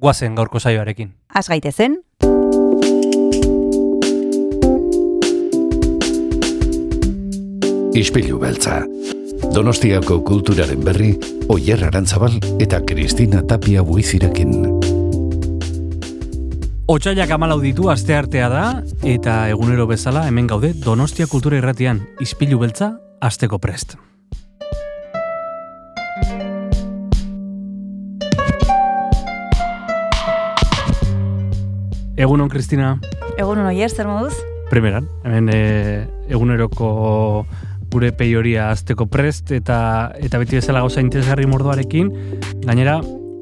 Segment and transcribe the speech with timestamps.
[0.00, 1.14] guazen gaurko saioarekin.
[1.34, 2.00] Az gaitezen,
[8.00, 8.84] Ispilu beltza.
[9.54, 11.10] Donostiako kulturaren berri,
[11.50, 14.54] Oyer Arantzabal eta Kristina Tapia buizirekin.
[16.90, 18.64] Otsailak amalau ditu aste artea da,
[19.06, 23.98] eta egunero bezala hemen gaude Donostia Kultura Irratian, izpilu beltza, asteko prest.
[32.20, 32.98] Egunon, Kristina.
[33.40, 34.34] egun oier, zer moduz?
[34.68, 35.60] Primeran, hemen e,
[36.28, 37.46] eguneroko
[37.90, 39.78] gure peioria azteko prest eta
[40.20, 42.10] eta beti bezala gauza interesgarri mordoarekin,
[42.66, 42.98] gainera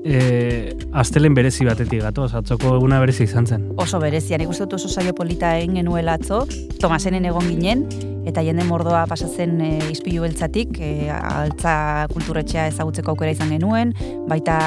[0.07, 3.67] e, astelen berezi batetik gatoz, atzoko eguna berezi izan zen.
[3.83, 6.45] Oso berezia, nik uste dut oso saio polita egin genuela atzo,
[6.79, 7.83] Tomasenen egon ginen,
[8.29, 13.95] eta jende mordoa pasatzen e, izpilu beltzatik, e, altza kulturetxea ezagutzeko aukera izan genuen,
[14.29, 14.59] baita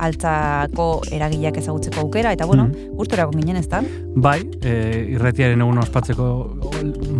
[0.00, 2.96] altzako eragileak ezagutzeko aukera, eta bueno, Mhm.
[2.96, 3.82] gustora egon ginen ez da?
[4.16, 4.72] Bai, e,
[5.14, 6.26] irretiaren egun ospatzeko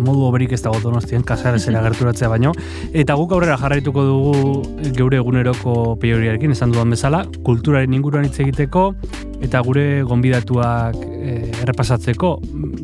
[0.01, 2.51] modu oberik ez dago donostien, kasarezera gerturatzea baino.
[2.93, 8.93] Eta guk aurrera jarraituko dugu geure eguneroko peioriarekin, esan dudan bezala, kulturaren inguruan hitz egiteko,
[9.41, 12.39] eta gure gonbidatuak e, errepasatzeko.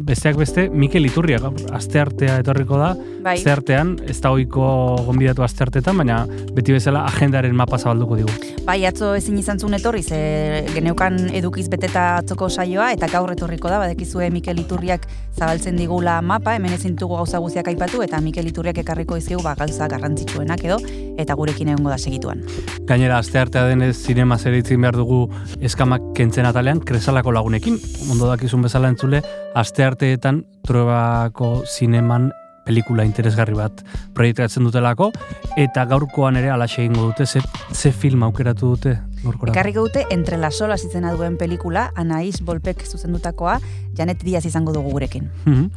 [0.07, 4.65] Besteak beste, Mikel Iturriak, aste artea etorriko da, Bai, aste artean, ez da ohiko
[5.07, 6.21] gonbidatu aste artetan, baina
[6.55, 8.53] beti bezala agendaren mapa zabalduko digu.
[8.67, 13.69] bai atzo ezin izan zuen etorri, ze geneukan edukiz beteta atzoko saioa, eta gaur etorriko
[13.71, 18.47] da, badekizue Mikel Iturriak zabaltzen digula mapa, hemen ezin dugu gauza guztiak aipatu, eta Mikel
[18.51, 20.79] Iturriak ekarriko dizkigu ba, gauza garrantzitsuenak edo,
[21.17, 22.43] eta gurekin egongo da segituan.
[22.87, 25.25] Gainera, aste artea denez zinema zer itzin behar dugu
[25.61, 27.79] eskamak kentzen atalean, kresalako lagunekin.
[28.11, 29.23] Ondo dakizun bezala entzule,
[29.55, 32.31] aste arteetan trobako zineman
[32.67, 33.83] pelikula interesgarri bat
[34.17, 35.11] proiektatzen dutelako,
[35.57, 37.41] eta gaurkoan ere alaxe egingo dute, ze,
[37.71, 39.53] ze film aukeratu dute gaurkorako.
[39.55, 43.59] Ekarriko dute Entre las olas izena duen pelikula, Anais Bolpek zuzendutakoa,
[43.97, 45.31] Janet Diaz izango dugu gurekin.
[45.45, 45.69] Mhm.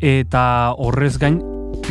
[0.00, 1.40] Eta horrez gain,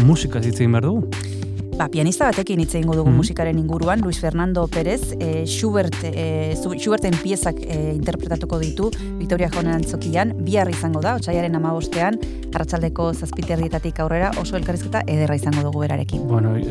[0.06, 1.35] musika zitzen behar dugu.
[1.76, 3.18] Ba, pianista batekin hitz egingo dugu Mhm.
[3.18, 9.74] musikaren inguruan, Luis Fernando Pérez, e, Schubert, e, Schuberten piezak e, interpretatuko ditu Victoria Jaunen
[9.74, 12.18] antzokian, bihar izango da, otxaiaren amabostean,
[12.54, 16.26] arratsaldeko zazpiterrietatik aurrera, oso elkarrizketa ederra izango dugu berarekin.
[16.28, 16.64] Bueno, e,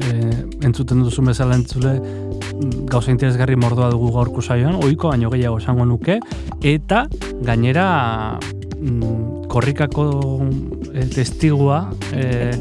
[0.64, 5.84] entzuten duzun bezala entzule, mm, gauza interesgarri mordoa dugu gaurko saioan, ohiko baino gehiago esango
[5.84, 6.18] nuke,
[6.62, 7.08] eta
[7.42, 8.38] gainera
[8.80, 10.40] mm, korrikako
[11.14, 12.52] testigua, e,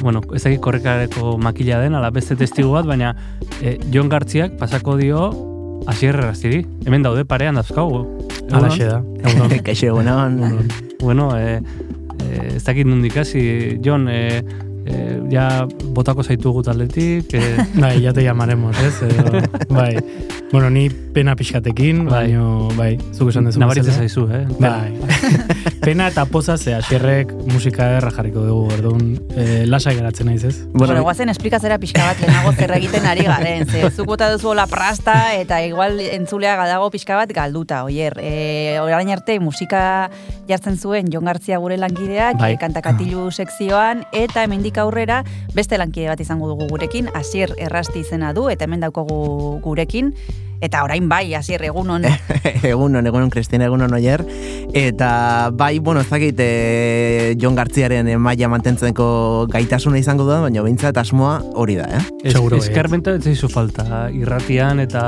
[0.00, 3.14] bueno, ez dakit korrikareko makila den, ala beste testigu bat, baina
[3.60, 5.28] e, Jon Gartziak pasako dio
[5.90, 6.62] Asier Errastiri.
[6.86, 8.04] Hemen daude parean dauzkagu.
[8.44, 8.58] Egunon?
[8.60, 9.00] Alaxe da.
[9.66, 10.68] Kaixo egunon.
[11.00, 11.60] bueno, e,
[12.20, 13.44] e, ez dakit nondik hasi,
[13.84, 14.42] Jon, e,
[14.86, 17.42] e, ja botako zaitugu taldetik, e,
[17.82, 19.02] Bai, ya te llamaremos, ez?
[19.02, 19.96] Edo, bai.
[20.52, 22.32] Bueno, ni pena pixkatekin, Bai.
[22.32, 23.58] baino, bai, zuk esan dezu.
[23.58, 24.08] nabaritzen bezala.
[24.08, 24.46] zaizu, eh?
[24.60, 24.94] Bai.
[25.84, 30.54] pena eta poza ze asierrek musika erra jarriko dugu, orduan, eh, lasai geratzen naiz, ez?
[30.72, 34.66] Bueno, guazen esplikatzera pixka bat lehenago zer egiten ari garen, ze zuk bota duzu hola
[34.70, 38.18] prasta eta igual entzulea gadago pixka bat galduta, oier.
[38.22, 40.10] E, orain arte musika
[40.48, 42.54] jartzen zuen Jon Gartzia gure lankideak, Bai.
[42.54, 45.22] e, kantakatilu sekzioan, eta hemendik aurrera
[45.54, 50.14] beste lankide bat izango dugu gurekin, Asier Errasti izena du, eta hemen daukogu gurekin,
[50.64, 52.06] eta orain bai, Asier, egunon.
[52.72, 54.24] egunon, egunon, Kristina, egunon oier.
[54.74, 59.06] Eta bai, bueno, ez dakit e, Jon Gartziaren eh, maila mantentzenko
[59.52, 62.02] gaitasuna izango da, baina behintzat asmoa hori da, eh?
[62.24, 65.04] Es, Seguro eskarmenta ez zaizu falta, irratian eta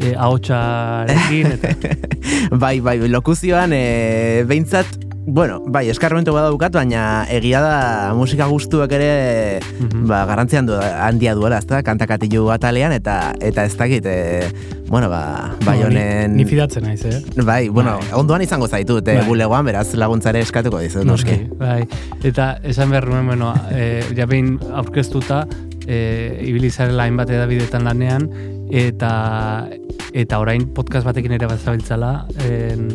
[0.00, 1.74] e, ahotsarekin eta
[2.62, 8.92] bai, bai, lokuzioan e, behintzat, bueno, bai, eskarmentu bada dukat, baina egia da musika gustuak
[8.94, 10.06] ere Mhm.
[10.06, 14.48] ba, garrantzian du, handia duela, ezta, kantakatilu atalean, eta eta ez dakit, e,
[14.88, 16.36] bueno, ba, bai Bueno, ni- honen...
[16.36, 17.22] Ni, fidatzen naiz, eh?
[17.44, 18.12] Bai, bueno, Bai.
[18.14, 19.26] ondoan izango zaitut, e, Bai.
[19.26, 21.30] bulegoan, beraz laguntzare eskatuko dizut, noski.
[21.42, 21.88] Noski, bai.
[22.22, 25.46] Eta esan behar nuen, bueno, e, ja behin aurkeztuta,
[25.88, 28.30] e, ibili zarela hainbat edabidetan lanean,
[28.70, 29.68] eta
[30.12, 32.88] eta orain podcast batekin ere bat zabiltzala, en,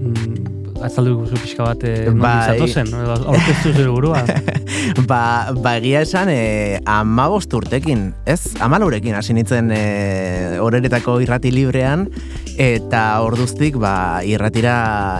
[0.00, 0.51] mm,
[0.84, 2.52] azaldu guzu pixka bat e, Bai.
[2.52, 4.22] zatozen, edo aurkeztu zure burua.
[5.10, 5.22] ba,
[5.54, 8.54] ba egia esan, e, amabost urtekin, ez?
[8.62, 9.82] Amalurekin hasi nintzen e,
[10.62, 12.08] horeretako irrati librean,
[12.60, 14.76] eta orduztik ba, irratira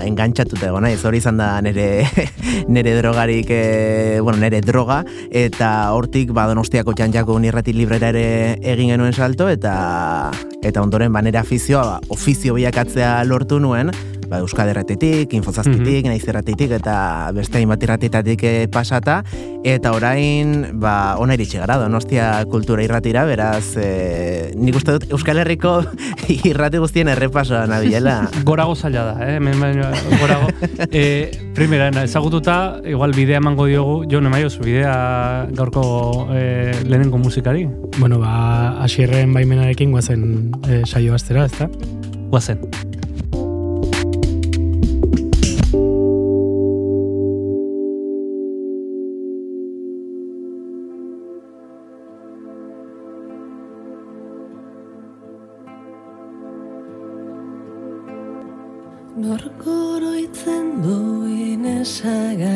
[0.06, 2.04] engantzatuta egon naiz, hori izan da nere,
[2.74, 8.26] nere drogarik, e, bueno, nere droga, eta hortik ba, donostiako txantxako irrati librera ere
[8.62, 10.30] egin genuen salto, eta
[10.62, 13.90] eta ondoren ba, nere afizioa, ba, ofizio biakatzea lortu nuen,
[14.32, 16.74] ba, Euskal Erratitik, Infozazpitik, mm -hmm.
[16.76, 19.22] eta beste hainbat irratitatik eh, pasata,
[19.64, 25.38] eta orain, ba, ona iritsi gara, donostia kultura irratira, beraz, e, nik uste dut Euskal
[25.38, 25.82] Herriko
[26.50, 28.28] irrati guztien errepasoa nabiela.
[28.48, 29.38] gorago zaila da, eh?
[29.40, 29.82] Men,
[30.20, 30.48] gorago.
[30.90, 37.68] e, primera, ezagututa, igual bidea emango diogu, jo, nemaioz, bidea gaurko e, lehenengo musikari?
[37.98, 40.24] Bueno, ba, asierren baimenarekin guazen
[40.68, 41.68] e, saio aztera, ezta?
[42.32, 42.91] Guazen.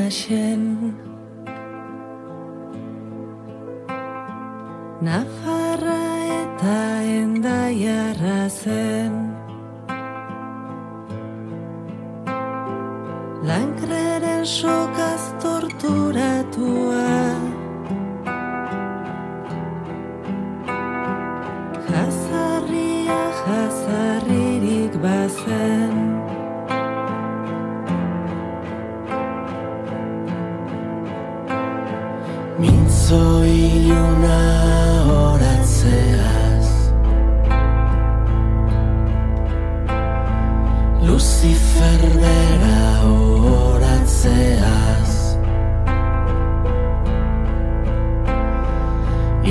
[0.06, 0.94] Esagaxen
[5.02, 6.02] Nafarra
[6.42, 6.78] eta
[7.20, 9.14] endaiarra zen.
[13.44, 17.45] Lankreren sokaz torturatua
[33.06, 34.38] Mintzo iluna
[35.06, 36.68] horatzeaz.
[41.06, 45.12] Lucifer bera horatzeaz.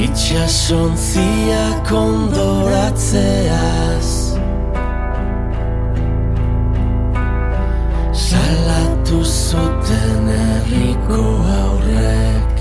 [0.04, 4.10] Itxasontzia kondoratzeaz
[8.12, 11.24] Salatu zuten herriko
[11.62, 12.55] aurrek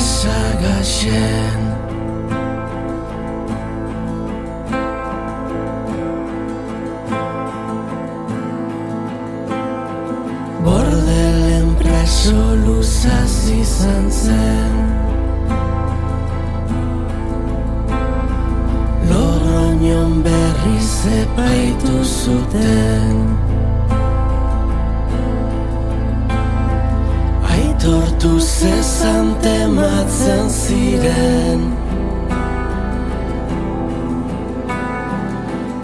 [0.00, 1.60] Inezagaxen
[10.64, 14.74] Bordelen preso luzaz izan zen
[19.10, 22.69] Loroñon berri zepaitu zuten
[29.44, 31.60] tematzen ziren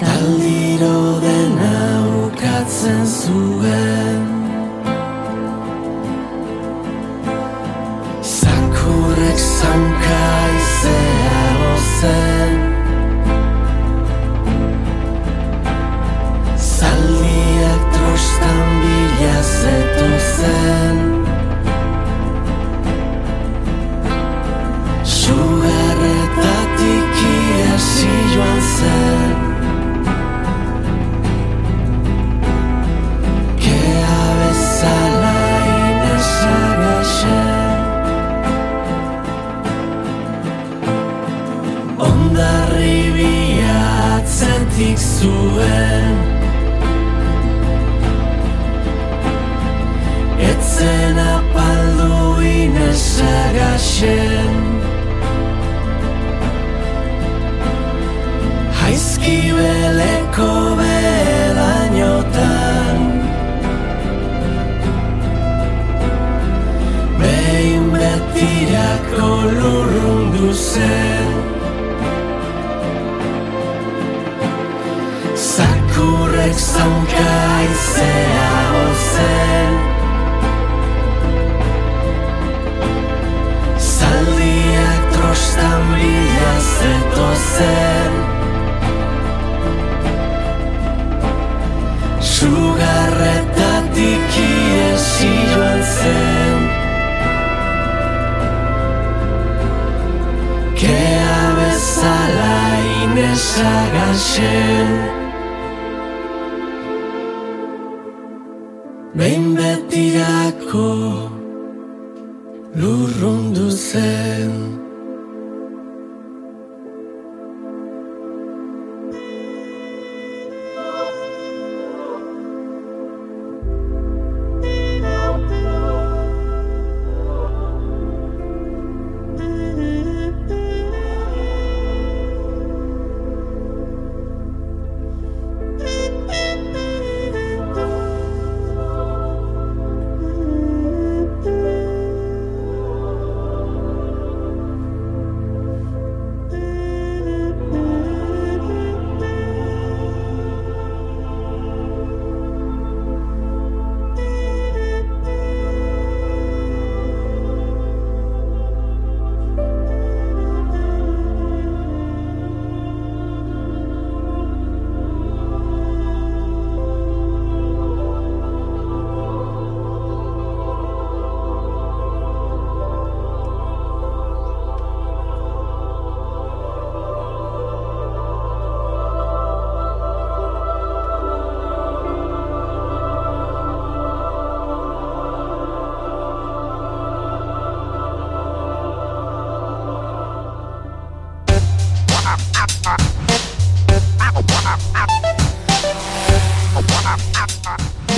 [0.00, 1.77] Taldiro dena
[2.25, 4.06] ukatzen zuen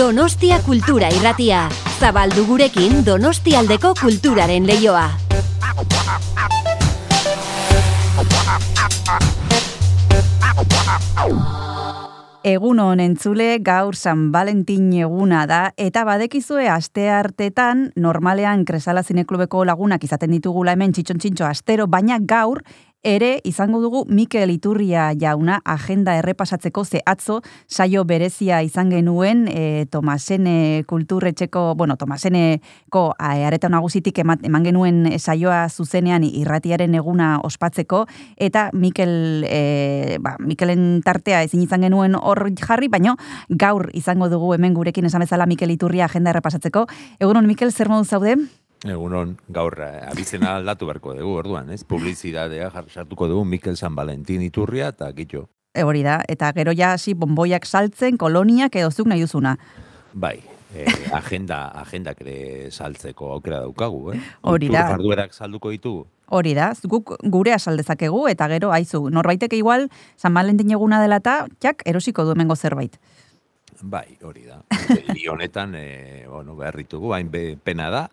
[0.09, 1.67] Donostia Kultura Irratia.
[2.01, 5.03] Zabaldu gurekin Donostialdeko kulturaren leioa.
[12.49, 19.67] Egun honen entzule gaur San Valentin eguna da eta badekizue aste hartetan normalean Kresala Zineklubeko
[19.69, 22.63] lagunak izaten ditugula hemen txitxon astero, baina gaur
[23.03, 29.87] ere izango dugu Mikel Iturria jauna agenda errepasatzeko ze atzo saio berezia izan genuen e,
[29.91, 39.45] Tomasene kulturretxeko, bueno, Tomaseneko areta nagusitik eman genuen saioa zuzenean irratiaren eguna ospatzeko eta Mikel
[39.47, 43.17] e, ba, Mikelen tartea ezin izan genuen hor jarri, baino
[43.49, 46.87] gaur izango dugu hemen gurekin esan bezala Mikel Iturria agenda errepasatzeko.
[47.21, 48.37] Egunon Mikel, zer modu zaude?
[48.87, 51.83] Egunon, gaur, eh, abizena aldatu berko dugu, orduan, ez?
[51.83, 55.49] Publizidadea sartuko dugu Mikel San Valentin iturria eta gitxo.
[55.75, 59.57] E, hori da, eta gero ja hasi bomboiak saltzen, koloniak edo zuk nahi duzuna.
[60.13, 60.39] Bai,
[60.75, 64.21] eh, agenda, agenda kere saltzeko aukera daukagu, eh?
[64.43, 64.87] Hori da.
[64.93, 66.07] Jarduerak salduko ditugu.
[66.29, 71.49] Hori da, guk gure asaldezakegu eta gero aizu, norbaiteke igual San Valentin eguna dela eta,
[71.59, 72.95] txak, erosiko du hemengo zerbait.
[73.83, 74.63] Bai, hori da.
[75.33, 78.09] honetan, e, bueno, beharritugu, hain be, pena da,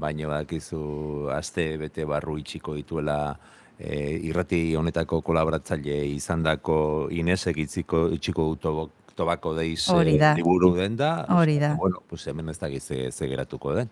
[0.00, 3.36] baina badakizu aste bete barru itxiko dituela
[3.78, 11.26] e, irrati honetako kolaboratzaile izandako Ines egitziko itxiko du tobako deiz e, liburu den da.
[11.28, 11.74] Hori da.
[11.76, 13.90] Bueno, pues hemen ez da gize ze geratuko den.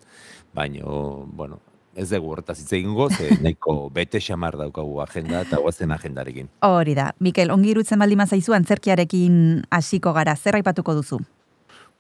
[0.55, 0.85] Baina,
[1.27, 1.61] bueno,
[1.95, 6.49] ez dugu horretaz hitz egingo, ze nahiko bete xamar daukagu agenda eta guazen agendarekin.
[6.63, 7.11] Hori da.
[7.21, 11.21] Mikel, ongi irutzen baldima zaizu antzerkiarekin hasiko gara, zer aipatuko duzu?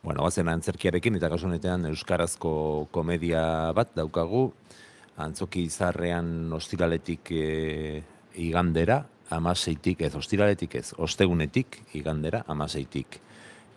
[0.02, 4.48] Bueno, bazen antzerkiarekin eta kasu honetan euskarazko komedia bat daukagu.
[5.18, 8.02] Antzoki izarrean ostiraletik e,
[8.38, 9.00] igandera
[9.34, 13.18] amaseitik ez ostiraletik ez ostegunetik igandera amaseitik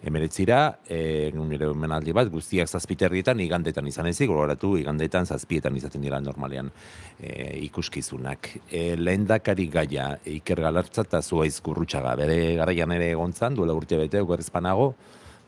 [0.01, 6.17] emeretzira, e, nire menaldi bat, guztiak zazpiterrietan, igandetan izan ezik, gogoratu, igandetan zazpietan izaten dira
[6.21, 6.71] normalean
[7.19, 8.49] e, ikuskizunak.
[8.71, 13.99] E, lehen dakari gaia, iker galartza eta zua izkurrutxaga, bere garaian ere egontzan, duela urte
[14.01, 14.95] bete, okerrezpanago,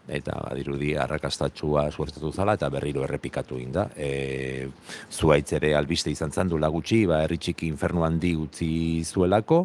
[0.08, 3.88] eta badirudi arrakastatxua suertatu zala eta berriro errepikatu inda.
[3.96, 4.68] E,
[5.12, 9.64] zuaitz ere albiste izan zan du lagutxi, ba, erritxiki infernu handi utzi zuelako,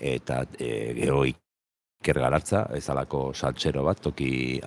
[0.00, 0.70] eta e,
[1.02, 4.60] geho iker galartza, ezalako saltxero bat, toki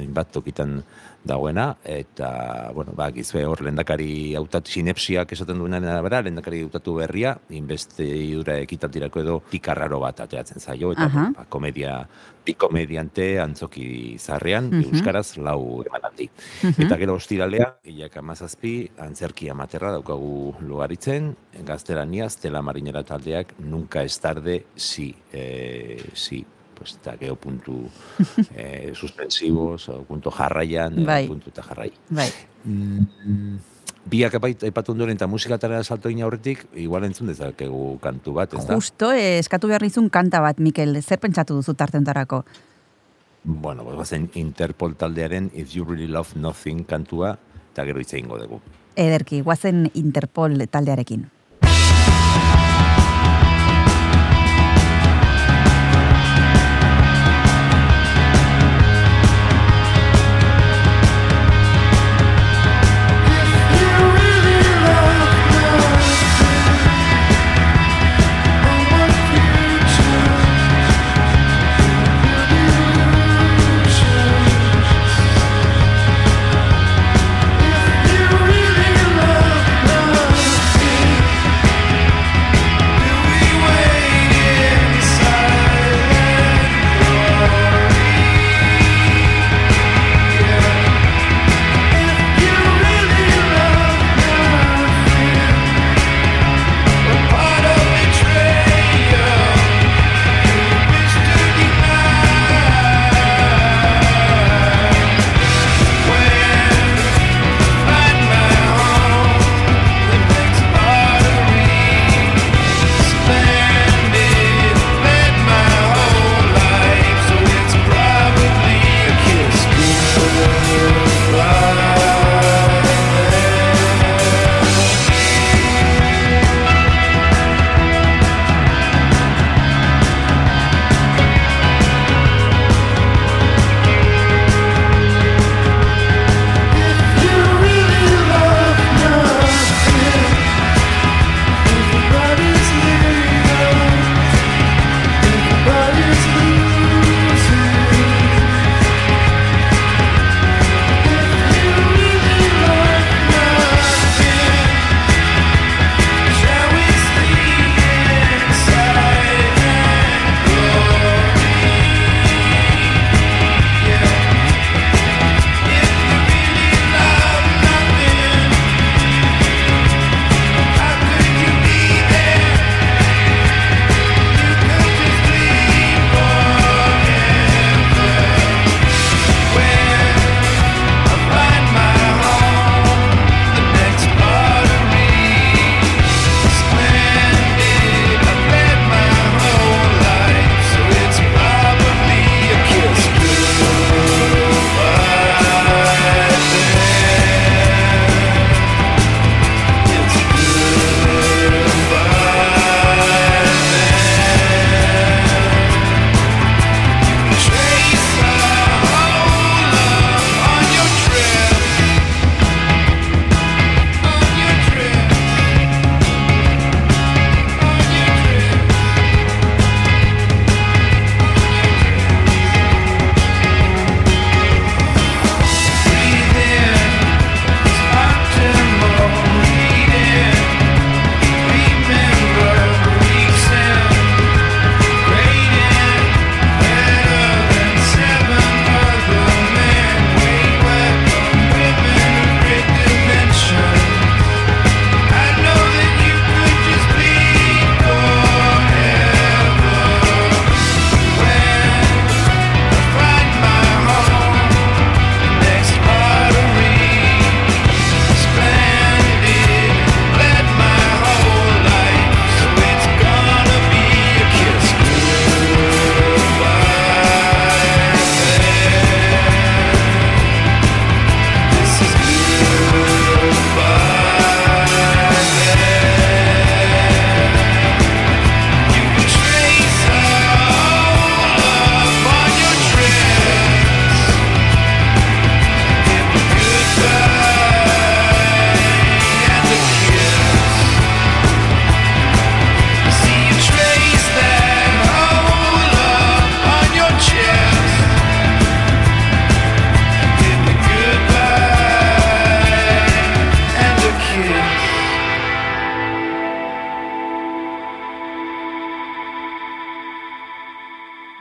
[0.00, 0.80] hainbat tokitan
[1.24, 7.34] dagoena, eta, bueno, ba, gizue hor, lendakari autat sinepsiak esaten duena bera, lendakari autatu berria,
[7.52, 11.98] inbeste idura ekitatirako edo pikarraro bat ateatzen zaio, eta ba, komedia,
[12.44, 16.30] pikomediante antzoki zarrean, uh euskaraz lau emanaldi.
[16.64, 21.34] Uh Eta gero ostiralea, hilak amazazpi, antzerki amaterra daukagu lugaritzen,
[21.66, 26.44] gaztelania, stela marinera taldeak, nunca ez tarde, si, eh, si,
[26.80, 27.84] pues eta geo puntu
[28.56, 31.26] eh, suspensivos, o punto jarraian, bai.
[31.28, 31.92] puntu eta jarrai.
[32.08, 32.30] Bai.
[32.64, 33.58] Mm,
[34.08, 38.78] biak aipatu ondoren eta musikatara salto ina horretik, igual entzun dezakegu kantu bat, ez da?
[38.80, 42.46] Justo, eh, eskatu behar nizun kanta bat, Mikel, zer pentsatu duzu tartentarako?
[43.44, 47.36] Bueno, pues, bazen Interpol taldearen If You Really Love Nothing kantua,
[47.72, 48.62] eta gero itse ingo dugu.
[48.96, 51.28] Ederki, guazen Interpol taldearekin.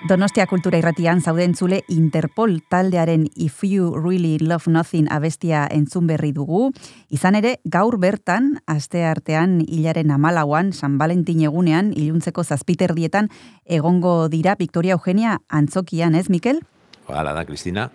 [0.09, 6.31] Donostia kultura irratian zauden zule Interpol taldearen If You Really Love Nothing abestia entzun berri
[6.33, 6.71] dugu.
[7.13, 13.29] Izan ere, gaur bertan, aste artean hilaren amalauan, San Valentin egunean, iluntzeko zazpiterdietan,
[13.65, 16.63] egongo dira Victoria Eugenia antzokian, ez, Mikel?
[17.05, 17.91] Hala da, Kristina.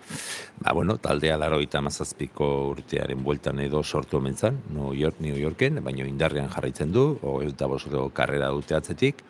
[0.60, 5.82] Ba, bueno, taldea laro eta mazazpiko urtearen bueltan edo sortu omentzan, New York, New Yorken,
[5.82, 9.26] baina indarrean jarraitzen du, o eta bosoto karrera dute atzetik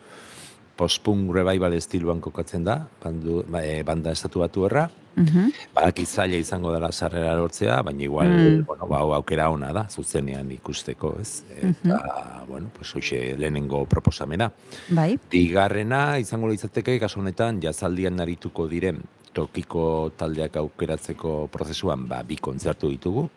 [0.75, 4.89] post-punk revival estiluan kokatzen da, bandu, ba, e, banda estatu batu erra.
[5.15, 5.51] Mhm.
[5.73, 8.65] Badak izaila izango dela sarrera lortzea, baina igual, Mm.
[8.67, 11.43] bueno, ba, aukera ona da, zuzenean ikusteko, ez?
[11.55, 14.51] Eta, bueno, pues, hoxe lehenengo proposamena.
[14.89, 18.99] Bai, Bigarrena, izango litzateke, kasu honetan, jazaldian narituko diren
[19.31, 23.29] tokiko taldeak aukeratzeko prozesuan, ba, bi kontzertu ditugu.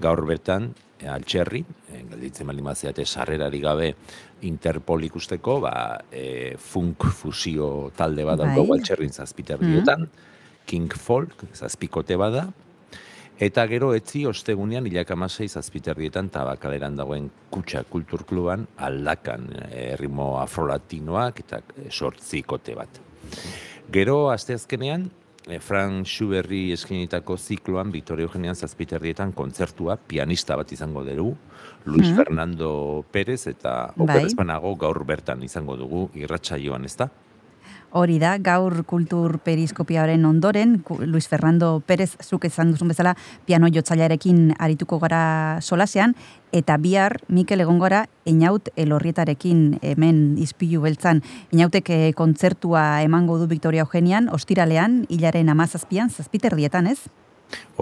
[0.00, 0.74] Gaur bertan,
[1.08, 3.94] altxerri, e, gelditzen baldin bazeate sarrerari gabe
[4.48, 5.74] Interpol ikusteko, ba,
[6.12, 8.48] e, funk fusio talde bat Bai.
[8.48, 10.08] daukagu altxerrin zazpiterdietan,
[10.66, 12.48] King Folk, zazpikote bada,
[13.40, 21.40] Eta gero etzi ostegunean hilak amasei zazpiterdietan tabakaleran dagoen kutsa kulturkluban aldakan e, ritmo afrolatinoak
[21.40, 23.00] eta sortzikote bat.
[23.96, 25.08] Gero asteazkenean
[25.48, 31.36] e, Frank Schuberri eskinitako zikloan Victoria Eugenian zazpiterdietan kontzertua pianista bat izango dugu,
[31.86, 32.16] Luis Mhm.
[32.16, 34.04] Fernando Pérez eta Bai.
[34.16, 37.08] operazpanago gaur bertan izango dugu irratsaioan ezta?
[37.90, 43.14] Hori da, gaur kultur periskopiaren ondoren, Luis Fernando Pérez, zuk esan duzun bezala,
[43.46, 46.14] piano jotzailearekin arituko gara solasean,
[46.52, 51.22] eta bihar, Mikel egon gara, Einaut elorrietarekin hemen izpilu beltzan.
[51.52, 57.00] Einautek eh, kontzertua emango du Victoria Eugenian, ostiralean, hilaren amazazpian, zazpiterdietan, ez?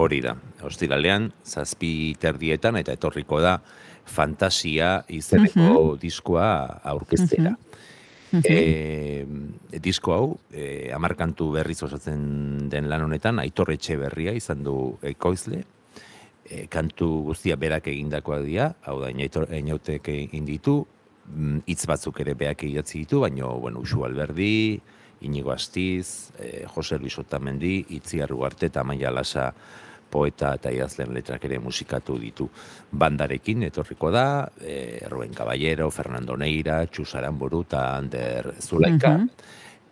[0.01, 0.33] Hori da,
[0.65, 3.59] ostiralean, zazpi terdietan, eta etorriko da,
[4.09, 6.49] fantasia izeneko diskoa
[6.89, 7.53] aurkeztera.
[8.31, 9.25] E,
[9.81, 15.63] disko hau, e, amarkantu berriz osatzen den lan honetan, aitor etxe berria izan du ekoizle,
[16.45, 20.83] e, kantu guztia berak egindakoak dira, hau da, ainautek egin ditu,
[21.25, 24.79] mm, hitz batzuk ere beak idatzi ditu, baina, bueno, Usu Alberdi,
[25.21, 29.53] Inigo Astiz, e, Jose Luis Otamendi, Itziar Ugarte eta Maia Lasa
[30.09, 32.49] poeta eta idazlen letrak ere musikatu ditu.
[32.91, 39.17] Bandarekin etorriko da, e, Rubén Caballero, Fernando Neira, Txus Aranburu eta Ander Zulaika.
[39.17, 39.29] Mhm.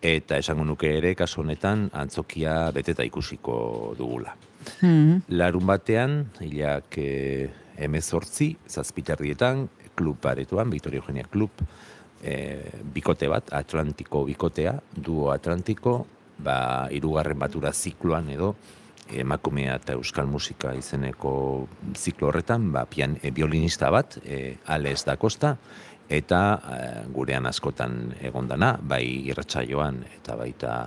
[0.00, 4.36] Eta esango nuke ere, kasu honetan, antzokia beteta ikusiko dugula.
[4.82, 5.22] Mhm.
[5.28, 11.50] Larun batean, hilak e, emezortzi, zazpiterdietan, klub baretuan, Victoria Eugenia Klub,
[12.22, 12.34] e,
[12.94, 16.06] bikote bat, Atlantiko bikotea, duo Atlantiko,
[16.38, 18.54] ba, irugarren batura zikloan edo,
[19.12, 21.32] emakumea eta euskal musika izeneko
[21.96, 25.56] ziklo horretan, ba, pian, e, violinista bat, e, Alex da Costa,
[26.08, 26.78] eta e,
[27.12, 30.78] gurean askotan egondana, bai irratsaioan eta baita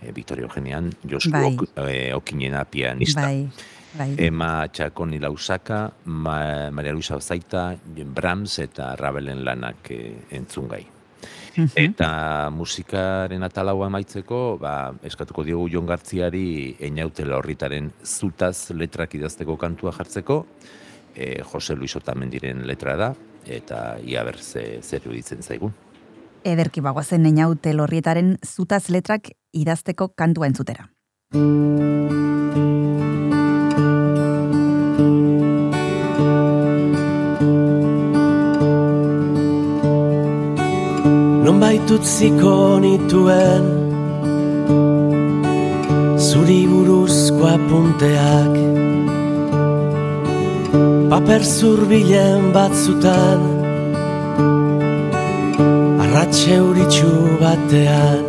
[0.00, 1.54] e, Victoria Eugenian, Josu Bai.
[1.54, 3.26] ok, e, Okinena pianista.
[3.26, 3.48] Bai,
[3.98, 4.10] bai.
[4.28, 7.72] Ema Txakoni Lausaka, Ma, Maria Luisa Ozaita,
[8.04, 10.97] Brahms eta Rabelen lanak e, entzungai.
[11.58, 14.74] Eta musikaren atalaua amaitzeko, ba,
[15.06, 20.44] eskatuko diogu Jon Gartziari Einautela horritaren zutaz letrak idazteko kantua jartzeko,
[21.14, 23.12] e, Jose Luis Otamendiren letra da,
[23.46, 25.74] eta ia ber ze, zer iruditzen zaigun.
[26.46, 30.88] Ederki bagoazen Einaut elorrietaren zutaz letrak idazteko kantua entzutera.
[41.68, 43.64] Nonbait utziko nituen.
[46.16, 48.54] Zuri buruzko apunteak
[51.10, 53.44] Paper zurbilen batzutan
[56.06, 57.12] Arratxe uritxu
[57.44, 58.24] batean.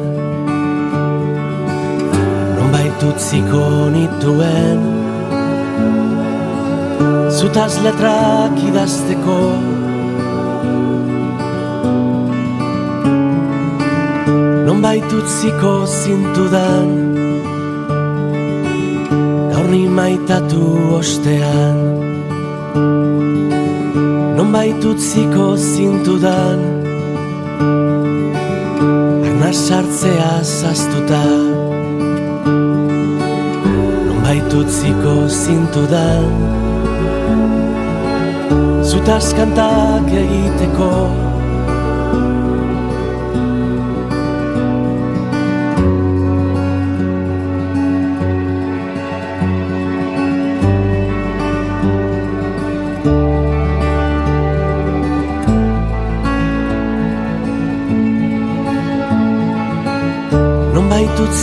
[2.60, 4.88] Nonbait utziko nituen.
[7.40, 9.40] Zutaz letrak idazteko
[14.70, 16.90] Nonbait utziko zintudan
[19.52, 20.62] Gaur ni maitatu
[20.98, 21.80] ostean.
[24.38, 26.62] Nonbait utziko zintudan
[29.26, 31.24] Arnaz sartzea zaztuta.
[34.06, 36.30] Nonbait utziko zintudan
[38.92, 40.94] Zutaz kantak egiteko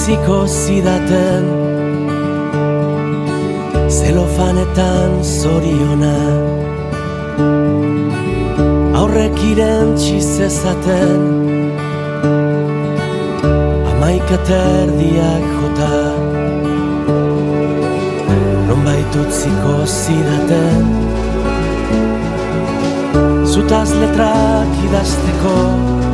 [0.06, 1.44] utziko zidaten
[3.90, 6.18] Zelofanetan zoriona.
[9.00, 11.20] Aurrek irentzi zezaten
[13.90, 15.98] Amaika terdiak jota.
[18.68, 20.82] Nonbait utziko zidaten
[23.44, 26.05] Zutaz letrak idazteko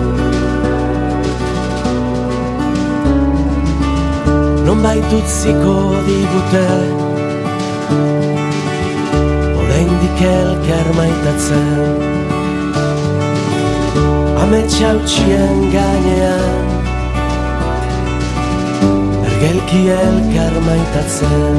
[4.67, 5.75] Nonbait utziko
[6.07, 6.67] digute
[9.59, 11.81] Oraindik elkar maitatzen
[14.43, 16.71] Ametsa utxien gainean
[19.27, 21.59] Ergelki elkar maitatzen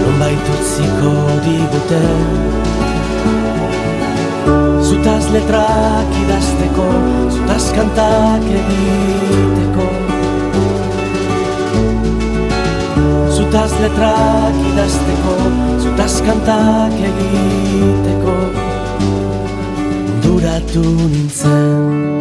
[0.00, 1.14] Nonbait utziko
[1.46, 2.02] digute
[4.90, 6.90] Zutaz letrak idazteko
[7.38, 10.07] Zutaz kantak egiteko
[13.48, 15.34] Zutaz letrak idazteko
[15.80, 18.34] Zutaz kantak egiteko.
[20.20, 22.17] Duratu nintzen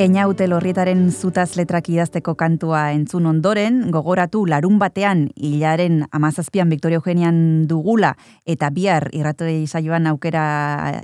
[0.00, 7.66] Einaute lorrietaren zutaz letrak idazteko kantua entzun ondoren, gogoratu larun batean hilaren amazazpian Victoria Eugenian
[7.68, 8.14] dugula
[8.48, 10.46] eta bihar irratoi saioan aukera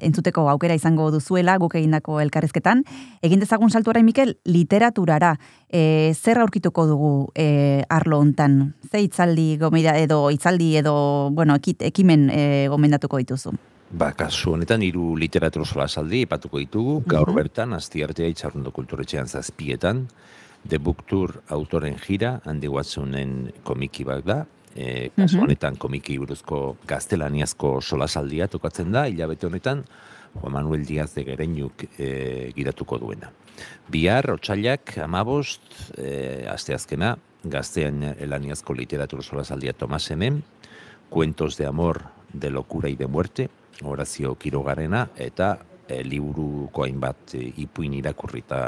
[0.00, 2.87] entzuteko aukera izango duzuela guk egindako elkarrizketan.
[3.20, 5.37] Egin dezagun saltu orain Mikel, literaturara
[5.68, 8.72] e, zer aurkituko dugu e, arlo hontan?
[8.88, 10.96] Ze itzaldi gomida edo itzaldi edo
[11.37, 13.59] bueno, ekit, ekimen e, gomendatuko dituzu?
[13.87, 20.09] Ba, kasu honetan hiru literatur solasaldi ipatuko ditugu, gaur bertan, asti artea itxarrundo kulturetxean zazpietan,
[20.66, 24.40] The Book Tour autoren jira, handi Watsonen komiki bat da,
[24.75, 29.85] e, kasu honetan komiki buruzko gaztelaniazko solasaldia tokatzen da, hilabete honetan,
[30.35, 33.31] Juan Manuel Diaz de Gereñuk e, gidatuko duena.
[33.88, 35.62] Bihar, otxailak, amabost,
[35.94, 37.14] e, asteazkena,
[37.46, 40.42] gaztean elaniazko literatur solasaldia Tomas Hemen,
[41.09, 43.49] Cuentos de amor, de locura y de muerte,
[43.83, 45.57] Horazio Kirogarena, eta
[45.89, 48.61] e, liburuko hainbat e, ipuin irakurri eta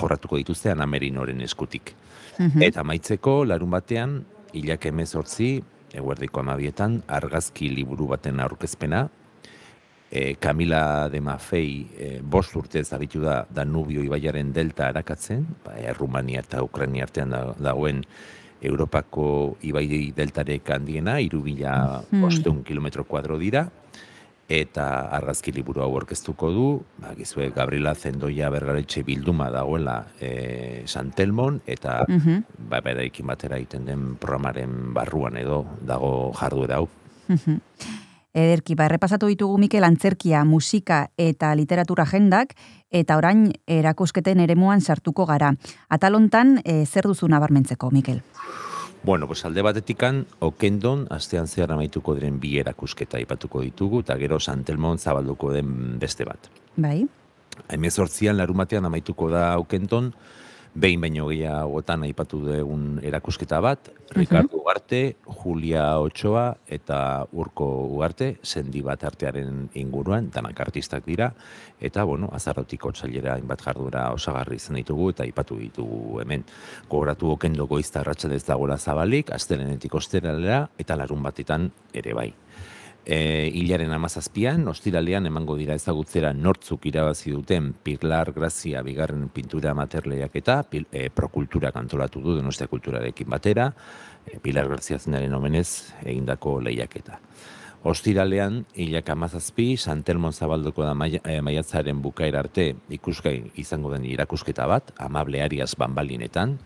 [0.00, 1.94] jorratuko dituztean Amerinoren eskutik.
[2.34, 4.16] Eta maitzeko, larun batean,
[4.56, 5.50] hilak emezortzi,
[5.94, 9.04] eguerdiko amabietan, argazki liburu baten aurkezpena,
[10.10, 16.42] e, Camila de Maffei e, bost urtez aritu da Danubio ibaiaren delta arakatzen, ba, Errumania
[16.44, 18.04] eta Ukrania artean da, dagoen
[18.64, 19.26] Europako
[19.66, 23.66] ibai deltarek handiena, irubila bosteun kilometro kuadro dira,
[24.48, 26.66] eta argazki liburu hau orkestuko du,
[27.00, 34.14] ba, gizue Gabriela Zendoia bergaretxe bilduma dagoela e, Santelmon, eta ba, berarekin batera egiten den
[34.20, 36.88] programaren barruan edo dago jarduera hau.
[38.34, 42.56] Ederki, ba, errepasatu ditugu Mikel antzerkia, musika eta literatura agendak,
[42.90, 45.52] eta orain erakusketen eremuan sartuko gara.
[45.88, 48.20] Atalontan, e, zer duzu nabarmentzeko, Mikel?
[49.04, 54.38] Bueno, pues alde batetikan, okendon, astean zehar amaituko diren bi erakusketa aipatuko ditugu, eta gero
[54.40, 56.48] Santelmon zabalduko den beste bat.
[56.80, 57.04] Bai?
[57.68, 60.14] Hemezortzian, larun batean amaituko da okendon,
[60.74, 66.98] behin baino gehiagotan aipatu dugun erakusketa bat, Ricardo Ugarte, Julia Ochoa eta
[67.32, 71.30] Urko Ugarte, sendi bat artearen inguruan, danak artistak dira,
[71.80, 76.44] eta, bueno, azarrotik otxailera hainbat jardura osagarri izan ditugu eta aipatu ditugu hemen.
[76.90, 82.32] Gogoratu okendo goizta arratsalez dagoela zabalik, astelenetik osteralera, eta larun batetan ere bai.
[83.04, 90.38] E, hilaren amazazpian, ostiralean emango dira ezagutzera nortzuk irabazi duten Pilar Grazia bigarren pintura materleak
[90.40, 93.68] eta pil, e, prokultura kantolatu du Donostia kulturarekin batera,
[94.24, 97.20] e, Pilar Grazia zenaren omenez egindako lehiaketa.
[97.84, 104.64] Ostiralean, hilak amazazpi, Santelmon zabalduko da maia, e, maiatzaren bukaera arte ikusgai izango den irakusketa
[104.64, 106.56] bat, amable ariaz banbalinetan,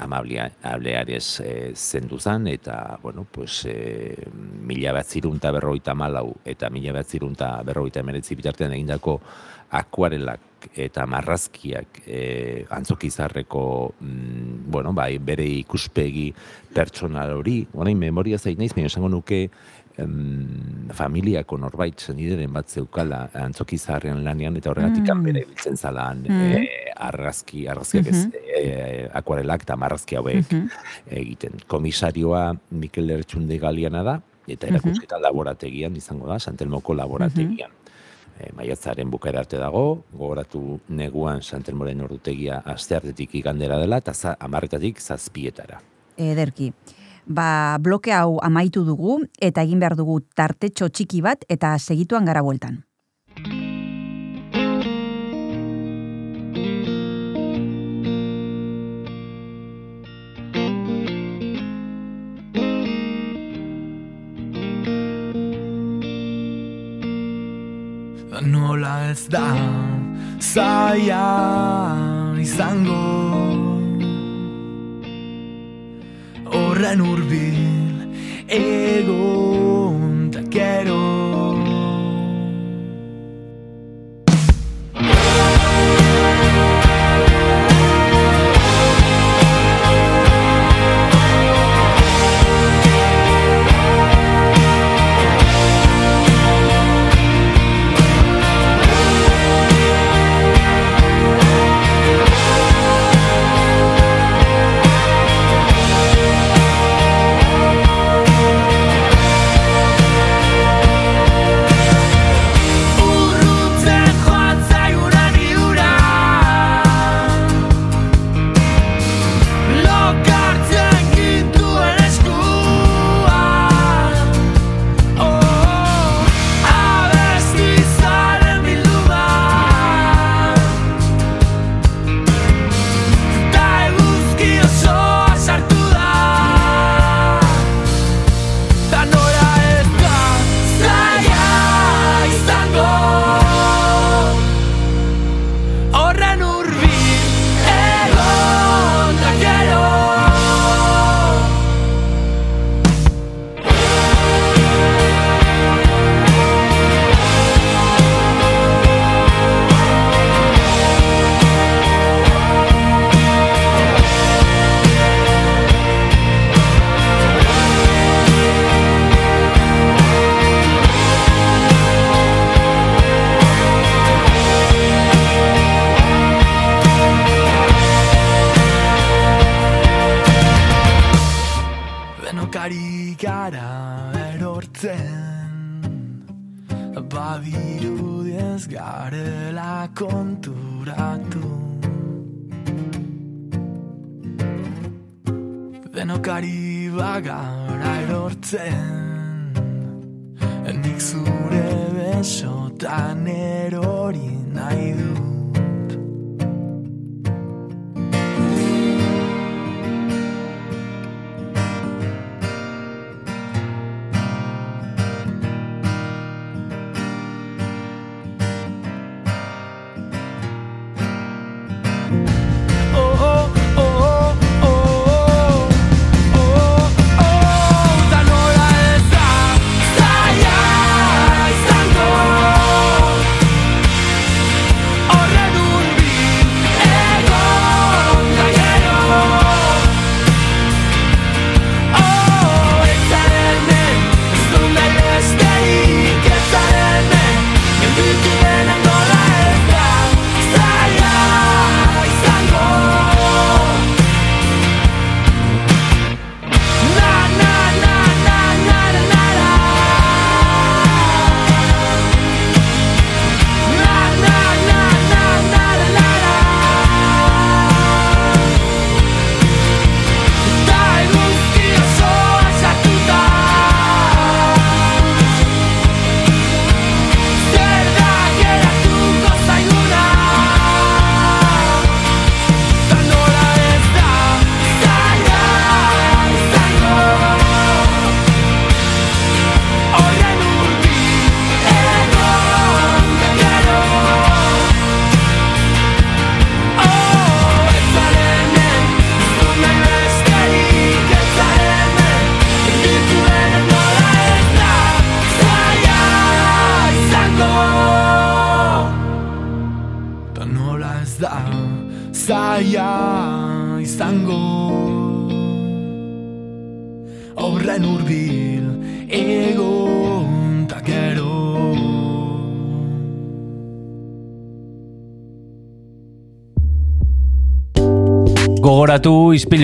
[0.00, 4.26] amable ariaz e, zendu zan, eta, bueno, pues, e,
[4.66, 9.20] mila bat zirunta berroita malau, eta mila bat zirunta berroita emeretzi bitartean egindako
[9.70, 13.62] akuarelak eta marrazkiak e, antzokizarreko,
[14.00, 16.30] mm, bueno, bai, bere ikuspegi
[16.74, 19.46] pertsonal hori, orain memoria zain naiz, baina esango nuke
[20.00, 25.22] em, familiako norbait zenideren bat zeukala antzokizarrean lanean, eta horregatik Mm.
[25.24, 26.40] bere biltzen zalan Mm.
[26.52, 30.66] e, argazki, argazkiak ez, e, akuarelak eta marrazki hauek Mhm.
[31.10, 31.52] egiten.
[31.66, 37.70] Komisarioa Mikel Lertxunde Galiana da, eta erakusketa laborategian izango da, Santelmoko laborategian.
[38.40, 44.98] E, maiatzaren bukaera arte dago, gogoratu neguan Santelmoren ordutegia asteartetik igandera dela, eta za, amarretatik
[44.98, 45.80] zazpietara.
[46.16, 46.72] Ederki.
[47.30, 52.42] Ba, bloke hau amaitu dugu eta egin behar dugu tartetxo txiki bat eta segituan gara
[52.42, 52.82] bueltan.
[68.40, 69.52] Nola ez da
[70.40, 71.26] zaia
[72.40, 73.49] izango
[76.80, 77.58] Horren urbil
[78.56, 80.40] egon da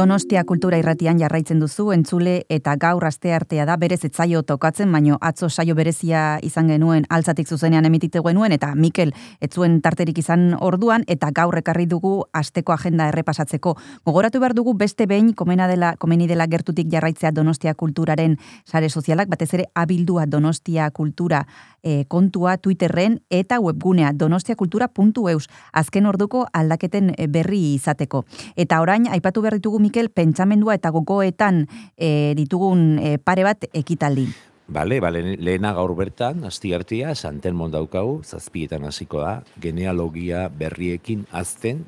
[0.00, 5.18] Donostia kultura irratian jarraitzen duzu, entzule eta gaur aste artea da berez etzaio tokatzen, baino
[5.20, 9.12] atzo saio berezia izan genuen altzatik zuzenean emititu genuen, eta Mikel
[9.44, 13.74] etzuen tarterik izan orduan, eta gaur ekarri dugu asteko agenda errepasatzeko.
[14.08, 19.28] Gogoratu behar dugu beste behin komena dela, komeni dela gertutik jarraitzea Donostia kulturaren sare sozialak,
[19.28, 21.44] batez ere abildua Donostia kultura
[21.82, 28.24] e, kontua Twitterren eta webgunea donostiakultura.eus azken orduko aldaketen berri izateko.
[28.56, 31.64] Eta orain, aipatu behar ditugu Mikel, pentsamendua eta gogoetan
[31.98, 34.28] e, ditugun e, pare bat ekitaldi.
[34.70, 41.86] Bale, bale, lehena gaur bertan, asti hartia, santen daukagu, zazpietan hasiko da, genealogia berriekin azten,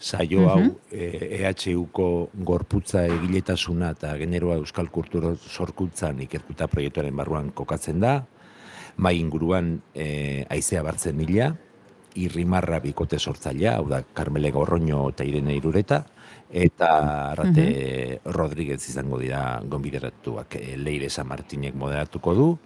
[0.00, 8.00] saio hau e, EHUko gorputza egiletasuna eta generoa euskal kulturo sorkultzan ikerkuta proiektuaren barruan kokatzen
[8.00, 8.24] da,
[8.96, 11.52] mai inguruan e, aizea bartzen mila,
[12.18, 16.04] irrimarra bikote sortzailea, hau da, Carmele Gorroño eta Irene Irureta,
[16.50, 22.58] eta Arrate uh Rodríguez izango dira gonbideratuak e, Leire San Martinek moderatuko du,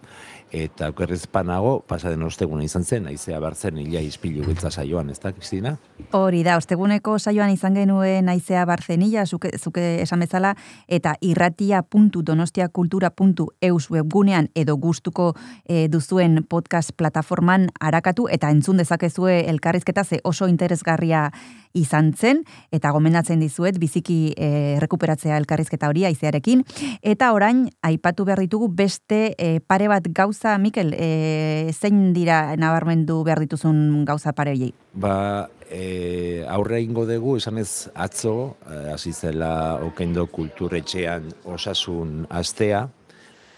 [0.52, 5.32] eta okerrez panago, pasaden osteguna izan zen, aizea bartzen ila izpilu biltza saioan, ez da,
[5.32, 5.76] Kristina?
[6.12, 10.54] Hori da, osteguneko saioan izan genuen aizea barzenila, zuke, zuke esan bezala,
[10.88, 20.20] eta irratia.donostiakultura.eus webgunean edo gustuko e, duzuen podcast plataforman arakatu, eta entzun dezakezue elkarrizketa ze
[20.24, 21.32] oso interesgarria
[21.74, 22.42] izan zen,
[22.72, 26.64] eta gomendatzen dizuet biziki e, rekuperatzea elkarrizketa hori aizearekin,
[27.02, 33.22] eta orain, aipatu behar ditugu beste e, pare bat gauza, Mikel, e, zein dira nabarmendu
[33.24, 34.72] behar dituzun gauza pare hori?
[34.94, 38.56] Ba, e, aurre ingo dugu, esan ez atzo,
[38.92, 42.86] hasi zela okendo kulturetxean osasun astea,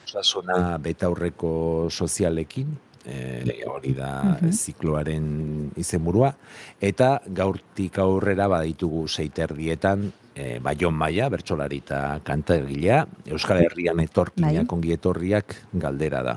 [0.04, 2.74] osasuna betaurreko sozialekin,
[3.05, 6.32] e, hori da zikloaren izenburua
[6.80, 14.64] eta gaurtik aurrera baditugu seiterdietan e, Baion Maia, bertsolari eta kanta egilea, Euskal Herrian etorkinak,
[14.64, 14.66] bai.
[14.76, 16.34] ongi etorriak galdera da.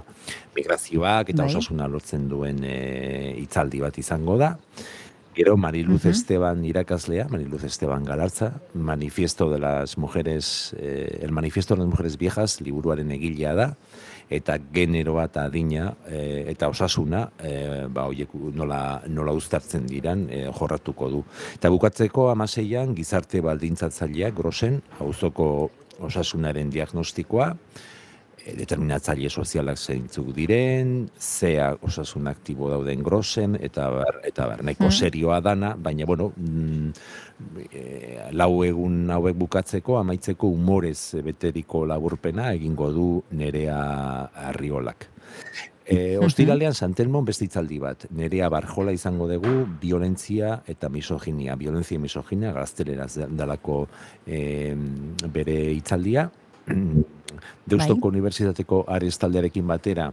[0.55, 1.49] Migrazioak eta bai.
[1.51, 2.77] osasuna lortzen duen e,
[3.41, 4.55] itzaldi bat izango da.
[5.37, 11.81] Gero Mariluz Esteban irakaslea, Mariluz Esteban Galartza, Manifiesto de las Mujeres, eh, el Manifiesto de
[11.81, 13.67] las Mujeres Viejas, liburuaren egilea da,
[14.29, 20.45] eta genero bat adina e, eta osasuna e, ba hoiek nola nola uztartzen diran e,
[20.51, 21.23] jorratuko du.
[21.55, 25.69] Eta bukatzeko amaseian gizarte baldintzatzaileak grosen auzoko
[26.03, 34.51] osasunaren diagnostikoa e, determinatzaile sozialak zeintzuk diren, zea osasun aktibo dauden grosen, eta bar, eta
[34.51, 34.97] bar, nahiko mm.
[34.99, 36.91] serioa dana, baina, bueno, mm,
[37.71, 43.79] e, lau egun hauek bukatzeko, amaitzeko umorez beteriko laburpena egingo du nerea
[44.49, 45.09] arriolak.
[45.87, 48.07] E, ostiralean Santelmon beste itzaldi bat.
[48.11, 51.55] Nerea Barjola izango dugu violentzia eta misoginia.
[51.55, 53.85] Violentzia misoginia gazteleraz dalako
[54.25, 54.75] e,
[55.31, 56.27] bere itzaldia.
[56.67, 58.17] Deustoko bai.
[58.17, 60.09] Unibertsitateko Arestaldearekin batera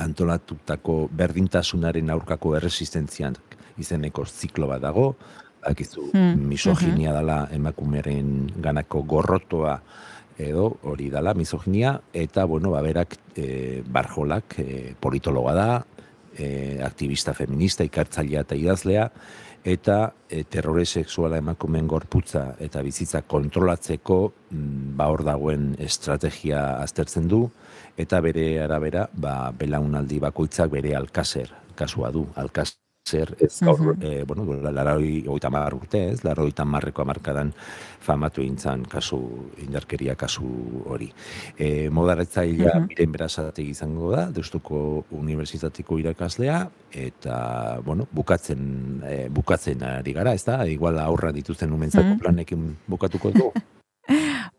[0.00, 3.36] antolatutako berdintasunaren aurkako erresistentzian
[3.80, 5.14] izeneko ziklo bat dago,
[5.66, 6.46] akizu hmm.
[6.48, 9.80] misoginia dela emakumeren ganako gorrotoa
[10.40, 15.70] edo hori dala misoginia eta bueno, ba berak e, barjolak e, politologa da,
[16.36, 19.06] e, aktivista feminista, ikartzailea eta idazlea
[19.64, 27.28] eta e, terrore sexuala emakumeen gorputza eta bizitza kontrolatzeko mm, ba hor dagoen estrategia aztertzen
[27.28, 27.44] du
[28.00, 32.78] eta bere arabera ba belaunaldi bakoitzak bere alkaser kasua du alkaser
[33.08, 34.24] zer ez gaur, uh -huh.
[34.26, 37.52] bueno, laroi oita mar urte ez, laroi tamarreko amarkadan
[38.00, 40.46] famatu intzan kasu, indarkeria kasu
[40.86, 41.12] hori.
[41.58, 43.60] E, Modaretzailea uh -huh.
[43.62, 50.98] izango da, deustuko unibertsitatiko irakaslea, eta, bueno, bukatzen, e, bukatzen ari gara, ez da, igual
[50.98, 53.52] aurra dituzten umentzako planekin bukatuko du.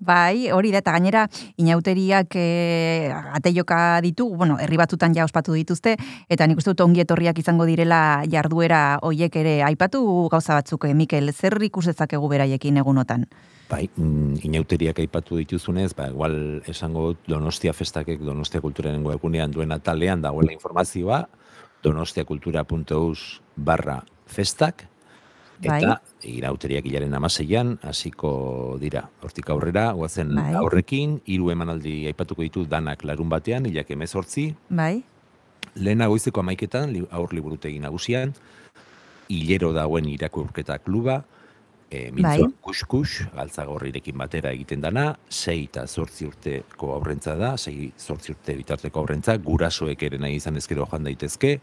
[0.02, 1.28] Bai, hori da, eta gainera,
[1.62, 5.93] inauteriak e, ateioka ditu, bueno, herri batzutan ja ospatu dituzte,
[6.26, 10.02] eta nik uste dut ongi etorriak izango direla jarduera hoiek ere aipatu
[10.34, 13.28] gauza batzuk, eh, Mikel, zer ikusezak egu beraiekin egunotan?
[13.70, 20.22] Bai, mm, inauteriak aipatu dituzunez, ba, igual esango Donostia festakek, Donostia kulturaren egunean duen atalean
[20.22, 21.28] dagoela informazioa,
[21.84, 24.88] donostiakultura.eus barra festak.
[25.62, 26.32] Eta bai.
[26.38, 28.32] irauteriak hilaren amaseian, hasiko
[28.82, 29.03] dira.
[29.22, 30.53] Hortik aurrera, guazen bai.
[30.57, 34.51] aurrekin, hiru emanaldi aipatuko ditu danak larun batean, hilak emezortzi.
[34.70, 35.03] Bai.
[35.76, 38.34] Lehena goizeko amaiketan, aur liburutegi nagusian,
[39.30, 41.22] hilero dagoen irakurketa kluba,
[41.91, 42.57] e, mintzoa bai.
[42.66, 49.03] kuskus, galtzagorrirekin batera egiten dana, sei eta zortzi urteko aurrentza da, sei zortzi urte bitarteko
[49.03, 51.59] aurrentza, gurasoek ere nahi izan ezkero joan daitezke,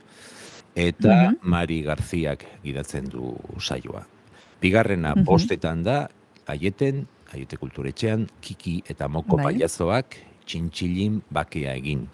[0.76, 4.04] eta Mari Garziak gidatzen du saioa.
[4.60, 6.08] Bigarrena bostetan da,
[6.50, 9.52] aieten, aiote kulturetxean, kiki eta moko Bai.
[9.52, 10.16] paiazoak
[10.48, 12.06] txintxilin bakea egin.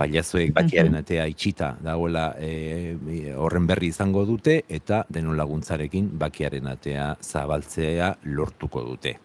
[0.00, 2.96] Paiazoek bakearen atea itxita dagoela e,
[3.36, 9.18] horren berri izango dute eta denon laguntzarekin bakearen atea zabaltzea lortuko dute.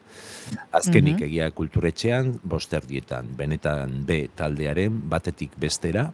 [0.76, 6.09] Azkenik egia kulturetxean, bosterdietan, benetan B taldearen batetik bestera,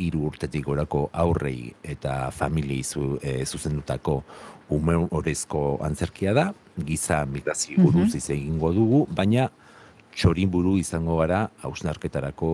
[0.00, 4.22] hiru urtetik gorako aurrei eta familiei zu, e, zuzendutako
[4.70, 6.50] umorezko antzerkia da,
[6.86, 9.48] giza migrazio buruz hitz egingo dugu, baina
[10.14, 12.50] txoriburu izango gara hausnarketarako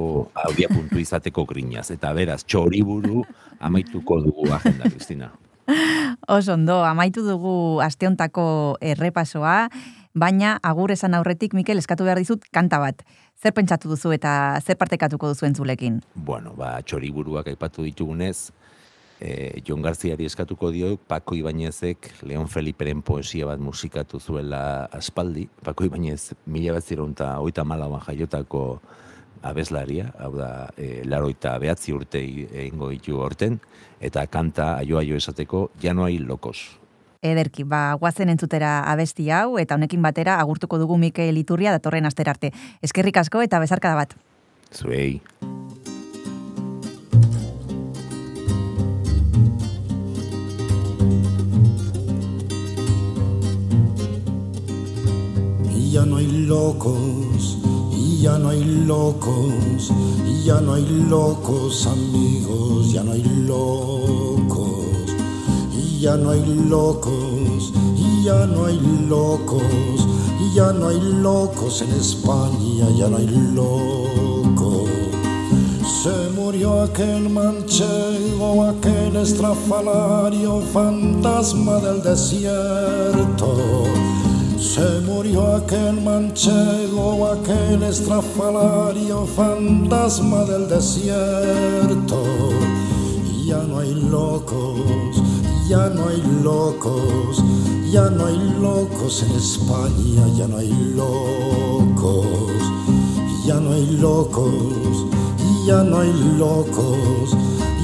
[0.46, 1.88] audia puntu izateko grinaz.
[1.94, 3.24] Eta beraz, txoriburu
[3.60, 5.30] amaituko dugu agenda, Kristina.
[6.36, 8.46] Oso ondo, amaitu dugu asteontako
[8.80, 9.68] errepasoa,
[10.16, 13.02] baina agur esan aurretik, Mikel, eskatu behar dizut kanta bat.
[13.36, 14.30] Zer pentsatu duzu eta
[14.64, 16.00] zer partekatuko duzu entzulekin?
[16.14, 18.50] Bueno, ba, txoriburuak aipatu ditugunez,
[19.20, 25.46] e, Jon Garziari eskatuko dio, Paco Ibañezek Leon Feliperen poesia bat musikatu zuela aspaldi.
[25.62, 28.80] Paco Ibañez mila bat zironta oita malauan jaiotako
[29.46, 33.60] abeslaria, hau da, e, laroita behatzi urte egingo ditu horten,
[34.00, 36.80] eta kanta aio-aio esateko, ja no hay locos.
[37.32, 42.36] Ederki, ba, guazen entzutera abesti hau, eta honekin batera agurtuko dugu Mikel Iturria datorren astera
[42.36, 42.52] arte.
[42.82, 44.16] Eskerrik asko eta bezarkada bat.
[44.72, 45.20] Zuei.
[55.74, 57.58] Y ya no hay locos,
[57.92, 59.92] y ya no hay locos,
[60.26, 64.45] y ya no hay locos amigos, ya no hay locos,
[66.00, 67.72] ya no hay locos,
[68.24, 69.62] ya no hay locos,
[70.54, 74.90] ya no hay locos en España, ya no hay locos.
[76.02, 83.56] Se murió aquel manchego, aquel estrafalario, fantasma del desierto.
[84.58, 92.22] Se murió aquel manchego, aquel estrafalario, fantasma del desierto.
[93.46, 95.22] Ya no hay locos,
[95.68, 97.42] ya no hay locos,
[97.90, 102.36] ya no hay locos en España, ya no hay locos,
[103.44, 105.06] ya no hay locos,
[105.66, 107.36] ya no hay locos,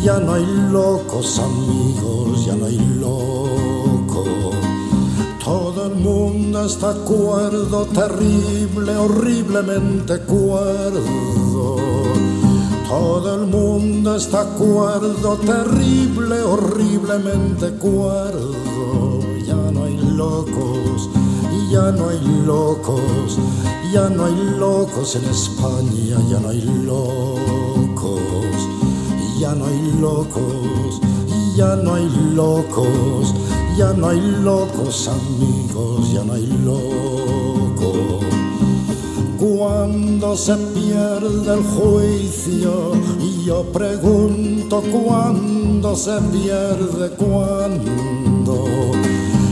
[0.05, 4.29] ya no hay locos amigos, ya no hay locos.
[5.45, 11.83] Todo el mundo está cuerdo, terrible, horriblemente cuerdo.
[12.93, 19.19] Todo el mundo está cuerdo, terrible, horriblemente cuerdo.
[19.47, 21.09] Ya no hay locos,
[21.71, 23.39] ya no hay locos,
[23.95, 28.21] ya no hay locos en España, ya no hay locos,
[29.41, 31.01] ya no hay locos,
[31.57, 33.35] ya no hay locos,
[33.75, 38.32] ya no hay locos amigos, ya no hay locos.
[39.65, 48.65] Cuando se pierde el juicio, y yo pregunto cuándo se pierde, cuándo.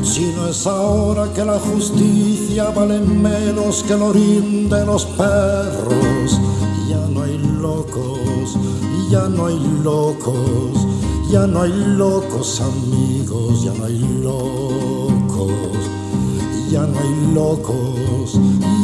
[0.03, 6.41] Si no es ahora que la justicia vale menos que el orín de los perros,
[6.89, 8.57] ya no hay locos,
[9.13, 10.89] ya no hay locos,
[11.31, 15.80] ya no hay locos amigos, ya no hay locos
[16.71, 18.39] ya no hay locos,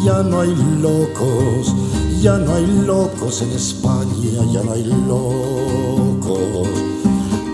[0.04, 1.72] ya no hay locos,
[2.20, 6.68] ya no hay locos en España, ya no hay locos.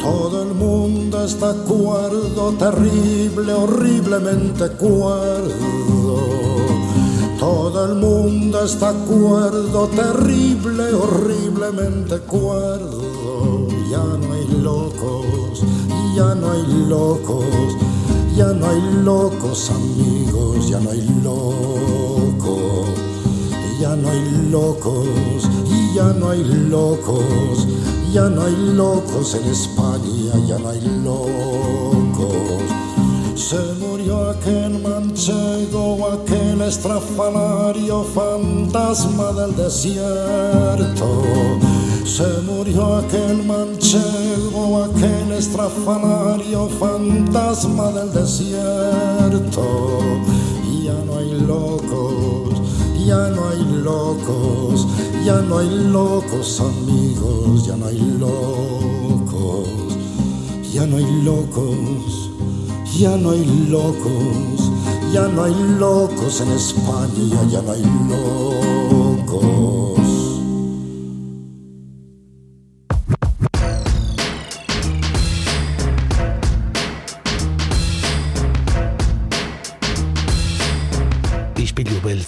[0.01, 5.53] Todo el mundo está cuerdo, terrible, horriblemente cuerdo.
[7.39, 13.69] Todo el mundo está cuerdo, terrible, horriblemente cuerdo.
[13.91, 15.63] Ya no hay locos,
[16.17, 17.45] ya no hay locos,
[18.37, 22.89] ya no hay locos amigos, ya no hay locos,
[23.81, 25.49] ya no hay locos,
[25.95, 27.67] ya no hay locos,
[28.13, 32.33] ya no hay locos en España, ya no hay locos.
[33.35, 41.23] Se murió aquel manchego, aquel estrafalario, fantasma del desierto.
[42.05, 49.99] Se murió aquel manchego, aquel estrafalario, fantasma del desierto.
[50.85, 52.61] Ya no hay locos,
[53.07, 54.87] ya no hay locos,
[55.25, 59.69] ya no hay locos amigos, ya no hay locos,
[60.73, 62.23] ya no hay locos.
[62.95, 64.71] Ya no hay locos,
[65.13, 69.72] ya no hay locos en España, ya no hay locos.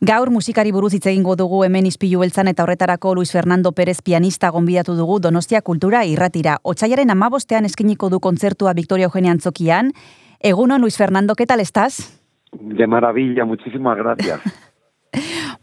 [0.00, 4.50] Gaur musikari buruz hitz egingo dugu hemen izpilu beltzan eta horretarako Luis Fernando Pérez pianista
[4.52, 6.58] gonbidatu dugu Donostia Kultura irratira.
[6.62, 9.94] Otsaiaren amabostean eskiniko du kontzertua Victoria Eugenia Antzokian.
[10.40, 12.20] Egunon, Luis Fernando, ¿qué tal estás?
[12.52, 14.40] De maravilla, muchísimas gracias.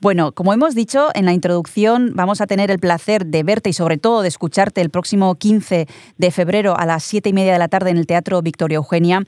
[0.02, 3.74] Bueno, como hemos dicho en la introducción, vamos a tener el placer de verte y
[3.74, 7.60] sobre todo de escucharte el próximo 15 de febrero a las 7 y media de
[7.60, 9.22] la tarde en el Teatro Victoria Eugenia.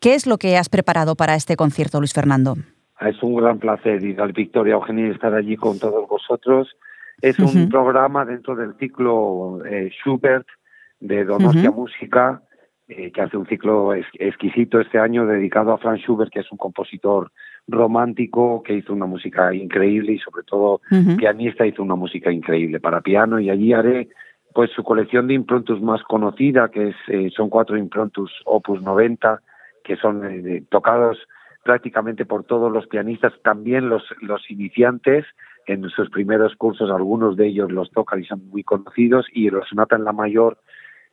[0.00, 2.56] ¿Qué es lo que has preparado para este concierto, Luis Fernando?
[3.00, 6.76] Es un gran placer ir al Victoria Eugenia y estar allí con todos vosotros.
[7.20, 10.46] Es un programa dentro del ciclo eh, Schubert
[11.00, 11.80] de Donostia Ujú.
[11.82, 12.42] Música,
[12.88, 16.50] eh, que hace un ciclo ex- exquisito este año dedicado a Franz Schubert, que es
[16.52, 17.30] un compositor
[17.68, 20.80] romántico que hizo una música increíble y sobre todo
[21.16, 24.08] pianista hizo una música increíble para piano y allí haré
[24.54, 29.42] pues su colección de improntus más conocida que es eh, son cuatro improntus opus 90
[29.84, 31.18] que son eh, tocados
[31.66, 35.26] prácticamente por todos los pianistas también los los iniciantes
[35.66, 39.66] en sus primeros cursos algunos de ellos los tocan y son muy conocidos y la
[39.68, 40.58] sonata en la mayor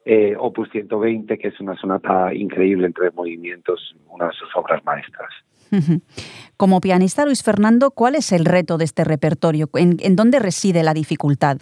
[0.05, 5.31] eh, opus 120 que es una sonata increíble entre movimientos una de sus obras maestras.
[6.55, 9.67] Como pianista, Luis Fernando, ¿cuál es el reto de este repertorio?
[9.73, 11.57] ¿En, en dónde reside la dificultad?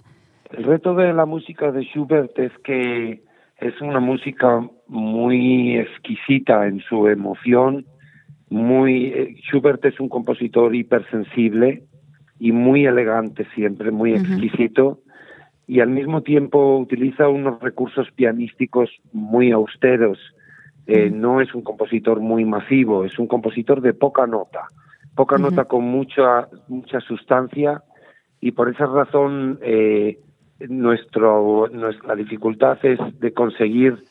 [0.50, 3.22] El reto de la música de Schubert es que
[3.62, 7.86] es una música muy exquisita en su emoción,
[8.52, 11.84] muy eh, Schubert es un compositor hipersensible
[12.38, 15.00] y muy elegante siempre, muy exquisito
[15.66, 20.18] y al mismo tiempo utiliza unos recursos pianísticos muy austeros.
[20.86, 24.66] Eh, no es un compositor muy masivo, es un compositor de poca nota,
[25.14, 27.82] poca nota con mucha mucha sustancia
[28.40, 30.18] y por esa razón eh,
[30.68, 34.04] nuestro nuestra dificultad es de conseguir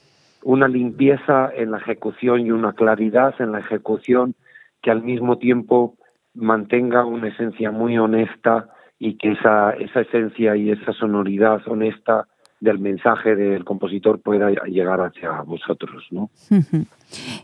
[0.43, 4.35] una limpieza en la ejecución y una claridad en la ejecución
[4.81, 5.95] que al mismo tiempo
[6.33, 12.27] mantenga una esencia muy honesta y que esa esa esencia y esa sonoridad honesta
[12.59, 16.29] del mensaje del compositor pueda llegar hacia vosotros, ¿no?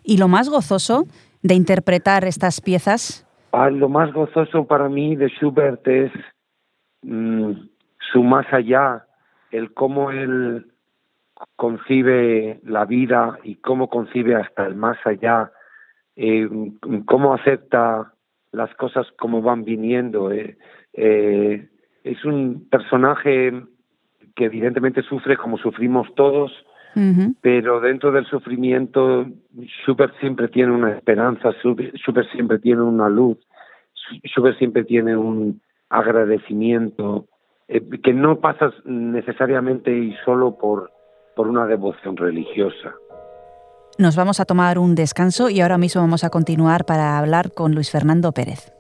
[0.04, 1.06] ¿Y lo más gozoso
[1.42, 3.26] de interpretar estas piezas?
[3.52, 6.12] Ah, lo más gozoso para mí de Schubert es
[7.02, 7.52] mm,
[8.12, 9.08] su más allá,
[9.52, 10.68] el cómo él
[11.56, 15.52] concibe la vida y cómo concibe hasta el más allá,
[16.16, 16.50] eh,
[17.06, 18.14] cómo acepta
[18.52, 20.32] las cosas como van viniendo.
[20.32, 20.58] eh.
[20.94, 21.68] Eh,
[22.04, 23.54] es un personaje
[24.36, 26.52] que evidentemente sufre como sufrimos todos,
[26.96, 27.36] Ujú.
[27.42, 29.28] pero dentro del sufrimiento
[29.84, 33.38] Schubert siempre tiene una esperanza, Schubert siempre tiene una luz,
[34.26, 37.26] Schubert siempre tiene un agradecimiento
[37.68, 40.92] eh, que no pasa necesariamente y solo por,
[41.38, 42.96] por una devoción religiosa.
[43.98, 47.74] Nos vamos a tomar un descanso y ahora mismo vamos a continuar para hablar con
[47.74, 48.77] Luis Fernando Pérez.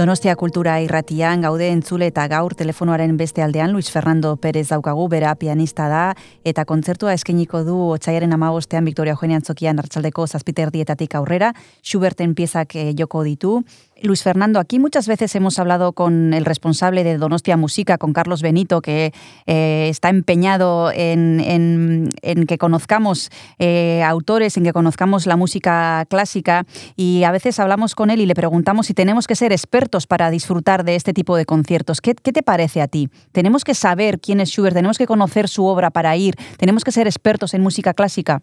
[0.00, 5.34] Donostia Kultura irratian gaude entzule eta gaur telefonoaren beste aldean Luis Fernando Pérez daukagu, bera
[5.36, 11.52] pianista da, eta kontzertua eskeniko du otxaiaren amagostean Victoria Eugenia Antzokian hartzaldeko zazpiterdietatik aurrera,
[11.84, 13.58] Schuberten piezak eh, joko ditu,
[14.02, 18.42] Luis Fernando, aquí muchas veces hemos hablado con el responsable de Donostia Música, con Carlos
[18.42, 19.12] Benito, que
[19.46, 22.08] eh, está empeñado en,
[22.46, 26.64] que conozcamos eh, autores, en que conozcamos la música clásica,
[26.96, 30.30] y a veces hablamos con él y le preguntamos si tenemos que ser expertos para
[30.30, 32.00] disfrutar de este tipo de conciertos.
[32.00, 33.08] ¿Qué, te parece a ti?
[33.32, 34.74] ¿Tenemos que saber quién es Schubert?
[34.74, 36.34] ¿Tenemos que conocer su obra para ir?
[36.58, 38.42] ¿Tenemos que ser expertos en música clásica?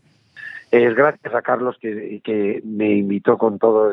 [0.72, 3.92] Es gracias a Carlos que, me invitó con todo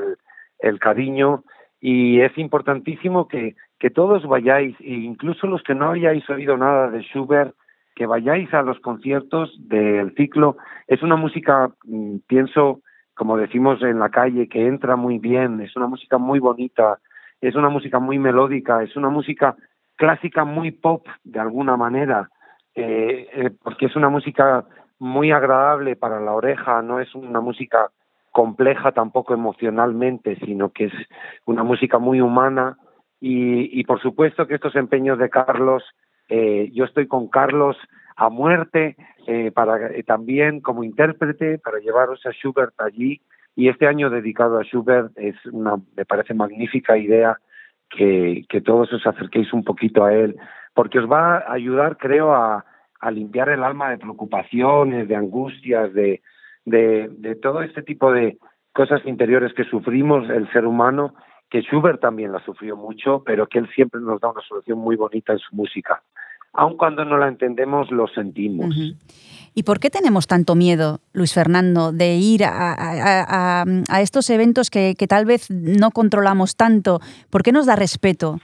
[0.59, 1.45] el cariño
[1.87, 6.89] y es importantísimo que, que todos vayáis, e incluso los que no hayáis oído nada
[6.89, 7.55] de Schubert,
[7.95, 10.57] que vayáis a los conciertos del ciclo.
[10.87, 12.80] Es una música, mm, pienso,
[13.12, 17.01] como decimos en la calle, que entra muy bien, es una música muy bonita,
[17.43, 19.55] es una música muy melódica, es una música
[19.97, 22.30] clásica muy pop de alguna manera,
[22.74, 24.64] eh, eh, porque es una música
[24.99, 27.91] muy agradable para la oreja, no es una música
[28.35, 30.93] compleja tampoco emocionalmente, sino que es
[31.45, 32.76] una música muy humana.
[33.20, 35.85] Y, por supuesto que estos empeños de Carlos,
[36.28, 37.76] eh, yo estoy con Carlos
[38.16, 38.97] a muerte
[39.28, 43.22] eh, para eh, también como intérprete para llevaros a Schubert allí.
[43.55, 47.39] Y este año dedicado a Schubert es una me parece magnífica idea
[47.89, 50.37] que, todos os acerquéis un poquito a él
[50.74, 52.64] porque os va a ayudar creo a
[53.12, 56.20] limpiar el alma de preocupaciones de angustias de,
[56.65, 58.39] de, de todo este tipo de
[58.73, 61.15] cosas interiores que sufrimos el ser humano,
[61.49, 64.97] que Schubert también la sufrió mucho, pero que él siempre nos da una solución muy
[64.97, 66.03] bonita en su música.
[66.53, 68.75] Aun cuando no la entendemos, lo sentimos.
[69.55, 74.71] ¿Y por qué tenemos tanto miedo, Luis Fernando, de ir a, a, a, estos eventos
[74.71, 77.01] que, que, tal vez no controlamos tanto?
[77.31, 78.39] ¿Por qué nos da respeto?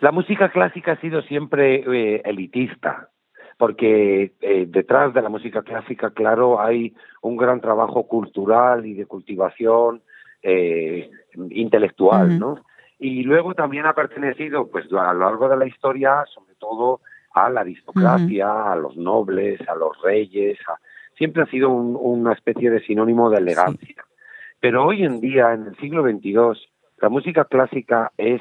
[0.00, 3.10] La música clásica ha sido siempre eh, elitista
[3.58, 9.06] porque eh, detrás de la música clásica, claro, hay un gran trabajo cultural y de
[9.06, 10.02] cultivación
[10.42, 11.10] eh,
[11.50, 12.38] intelectual, uh -huh.
[12.38, 12.58] ¿no?
[12.98, 17.00] Y luego también ha pertenecido, pues a lo largo de la historia, sobre todo
[17.34, 18.72] a la aristocracia, uh -huh.
[18.72, 20.78] a los nobles, a los reyes, a...
[21.16, 24.02] siempre ha sido un, una especie de sinónimo de elegancia.
[24.04, 24.12] Sí.
[24.60, 26.68] Pero hoy en día, en el siglo XXII,
[27.02, 28.40] la música clásica es,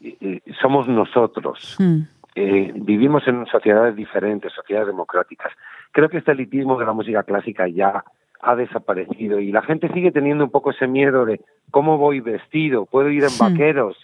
[0.00, 1.76] eh, somos nosotros.
[1.78, 5.52] Uh -huh eh, vivimos en sociedades diferentes, sociedades democráticas.
[5.92, 8.04] Creo que este elitismo de la música clásica ya
[8.42, 12.86] ha desaparecido y la gente sigue teniendo un poco ese miedo de cómo voy vestido,
[12.86, 13.42] puedo ir en sí.
[13.42, 13.96] vaqueros,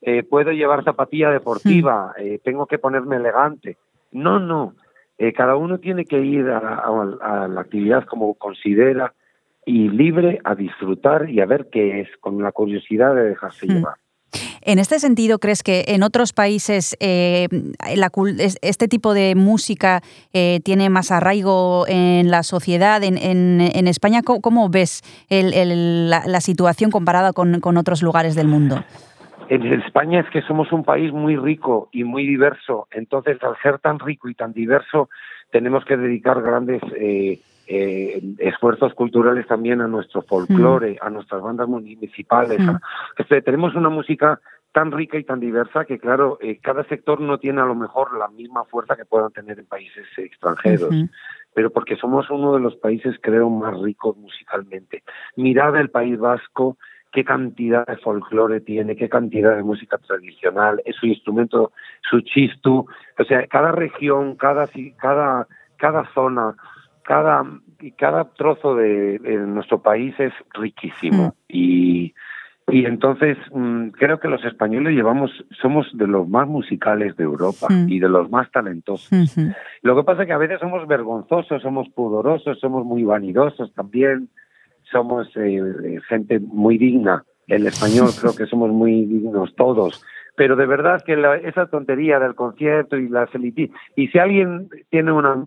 [0.00, 2.22] eh, puedo llevar zapatilla deportiva, sí.
[2.22, 3.76] eh, tengo que ponerme elegante.
[4.12, 4.74] No, no,
[5.18, 9.12] eh, cada uno tiene que ir a, a, a, la actividad como considera
[9.64, 13.96] y libre a disfrutar y a ver qué es, con la curiosidad de dejarse llevar.
[14.62, 17.48] En este sentido, ¿crees que en otros países eh,
[18.62, 20.00] este tipo de música
[20.32, 23.02] eh, tiene más arraigo en la sociedad?
[23.02, 28.82] En, España, ¿cómo, ves el, la, situación comparada con, con, otros lugares del mundo?
[29.48, 32.88] En España es que somos un país muy rico y muy diverso.
[32.90, 35.10] Entonces, al ser tan rico y tan diverso,
[35.50, 37.38] tenemos que dedicar grandes eh,
[37.74, 41.06] eh, esfuerzos culturales también a nuestro folclore, mm.
[41.06, 42.60] a nuestras bandas municipales.
[42.60, 42.68] Mm.
[42.68, 42.80] A,
[43.16, 44.40] este, tenemos una música
[44.72, 48.18] tan rica y tan diversa que, claro, eh, cada sector no tiene a lo mejor
[48.18, 50.90] la misma fuerza que puedan tener en países extranjeros.
[50.90, 51.10] Uh -huh.
[51.54, 55.02] Pero porque somos uno de los países, creo, más ricos musicalmente.
[55.36, 56.76] Mirad el País Vasco,
[57.10, 61.72] qué cantidad de folclore tiene, qué cantidad de música tradicional, es su instrumento,
[62.10, 62.86] su chistu.
[63.18, 64.68] O sea, cada región, cada,
[64.98, 65.46] cada,
[65.76, 66.56] cada zona,
[67.04, 67.44] cada,
[67.96, 71.28] cada trozo de, de nuestro país es riquísimo.
[71.28, 71.32] Mm.
[71.48, 72.14] Y,
[72.68, 75.30] y entonces mmm, creo que los españoles llevamos,
[75.60, 77.88] somos de los más musicales de Europa mm.
[77.88, 79.10] y de los más talentosos.
[79.10, 79.56] Mm -hmm.
[79.82, 84.28] Lo que pasa es que a veces somos vergonzosos, somos pudorosos, somos muy vanidosos también,
[84.90, 87.24] somos eh, gente muy digna.
[87.48, 90.04] El español creo que somos muy dignos todos.
[90.34, 94.68] Pero de verdad que la, esa tontería del concierto y las elitistas, y si alguien
[94.88, 95.44] tiene una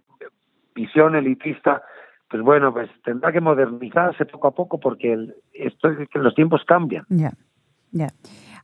[0.76, 1.82] visión elitista,
[2.30, 7.06] pues bueno, pues tendrá que modernizarse poco a poco porque el, esto los tiempos cambian.
[7.10, 7.32] Ya,
[7.92, 8.10] ya.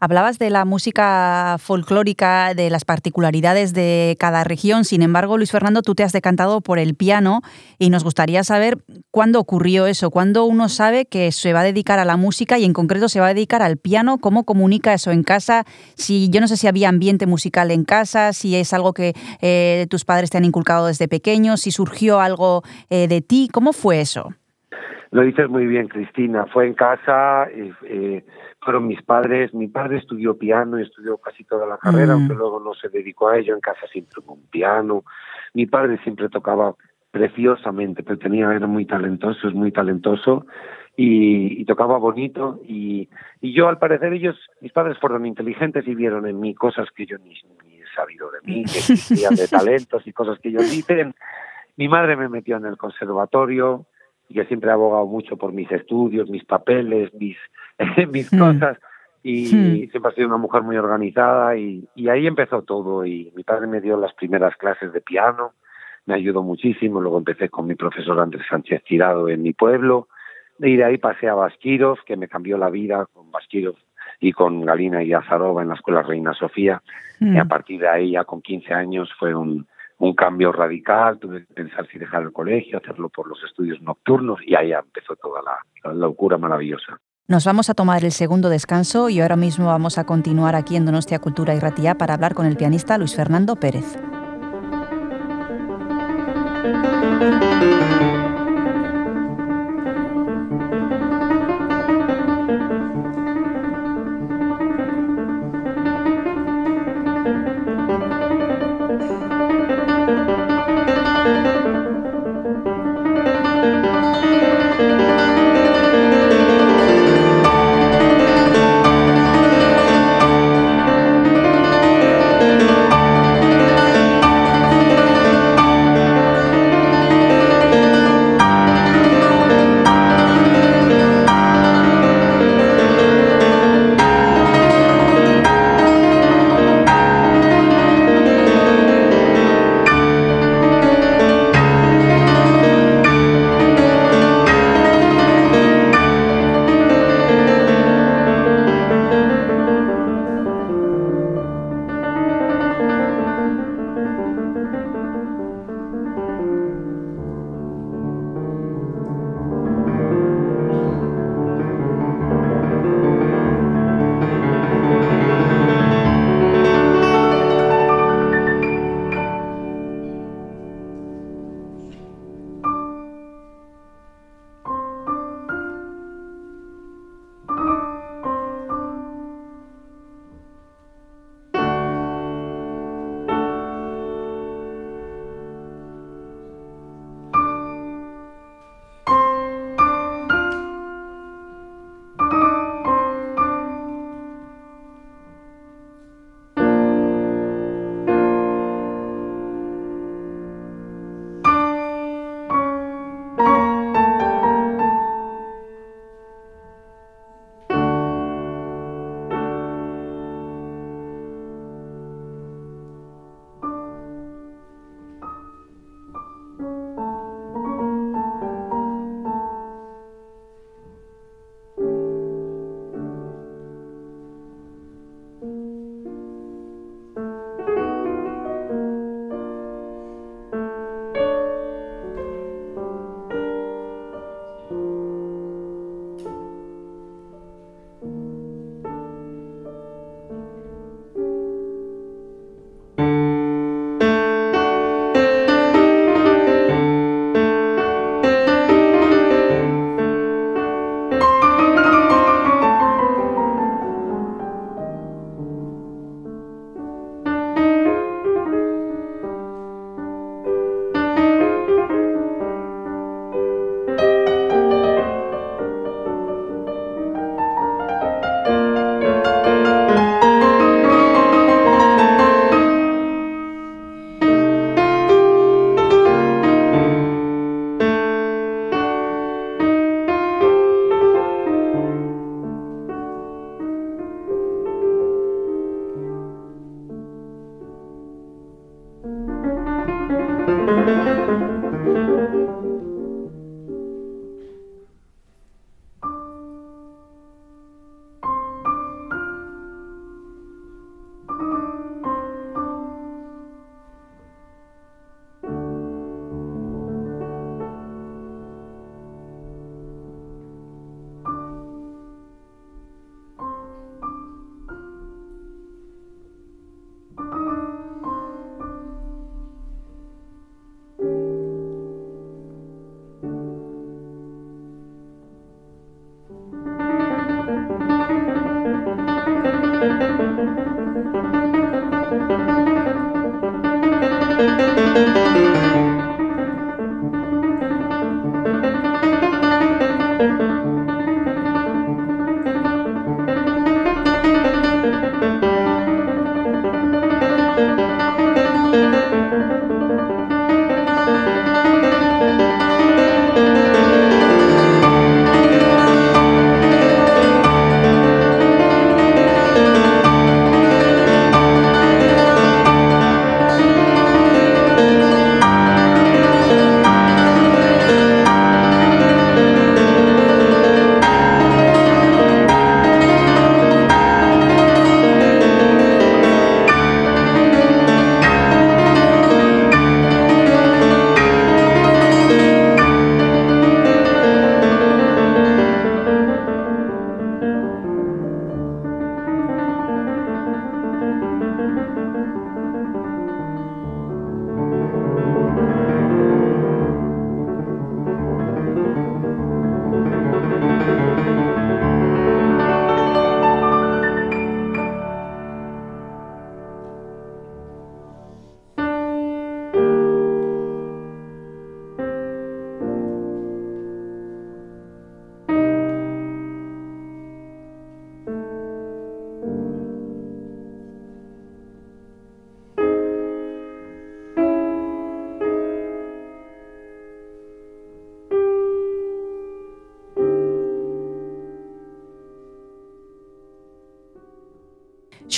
[0.03, 4.83] Hablabas de la música folclórica, de las particularidades de cada región.
[4.83, 7.41] Sin embargo, Luis Fernando, tú te has decantado por el piano
[7.77, 8.77] y nos gustaría saber
[9.11, 12.65] cuándo ocurrió eso, cuándo uno sabe que se va a dedicar a la música y
[12.65, 16.41] en concreto se va a dedicar al piano, cómo comunica eso en casa, si yo
[16.41, 20.31] no sé si había ambiente musical en casa, si es algo que eh, tus padres
[20.31, 24.29] te han inculcado desde pequeño, si surgió algo eh, de ti, ¿cómo fue eso?
[25.11, 26.45] Lo dices muy bien, Cristina.
[26.53, 28.23] Fue en casa, eh,
[28.61, 29.53] fueron mis padres.
[29.53, 32.19] Mi padre estudió piano y estudió casi toda la carrera, Mm.
[32.19, 33.55] aunque luego no se dedicó a ello.
[33.55, 35.03] En casa siempre hubo un piano.
[35.53, 36.75] Mi padre siempre tocaba
[37.11, 40.45] preciosamente, pero tenía, era muy talentoso, es muy talentoso
[40.95, 42.61] y, y tocaba bonito.
[42.65, 43.09] Y,
[43.41, 47.05] y yo, al parecer, ellos, mis padres fueron inteligentes y vieron en mí cosas que
[47.05, 47.33] yo ni,
[47.65, 51.13] ni he sabido de mí, que existían de talentos y cosas que ellos dicen.
[51.77, 53.85] Mi madre me metió en el conservatorio
[54.31, 57.37] y que siempre he abogado mucho por mis estudios, mis papeles, mis,
[58.11, 58.39] mis Mm.
[58.39, 58.77] cosas.
[59.23, 59.89] Y Hmm.
[59.91, 63.05] siempre ha sido una mujer muy organizada y, y ahí empezó todo.
[63.05, 65.51] Y mi padre me dio las primeras clases de piano,
[66.05, 67.01] me ayudó muchísimo.
[67.01, 70.07] Luego empecé con mi profesor Andrés Sánchez Tirado en mi pueblo.
[70.59, 73.75] Y de ahí pasé a Basquirov, que me cambió la vida con Basquirov
[74.19, 76.81] y con Galina y Azarova en la Escuela Reina Sofía.
[77.19, 77.35] Mm.
[77.35, 79.67] Y a partir de ahí, ya con 15 años, fue un,
[80.01, 81.19] un cambio radical.
[81.19, 84.39] Tuve que pensar si dejar el colegio, hacerlo por los estudios nocturnos.
[84.45, 86.97] Y ahí empezó toda la, la locura maravillosa.
[87.27, 90.85] Nos vamos a tomar el segundo descanso y ahora mismo vamos a continuar aquí en
[90.85, 93.97] Donostia Cultura y Ratía para hablar con el pianista Luis Fernando Pérez.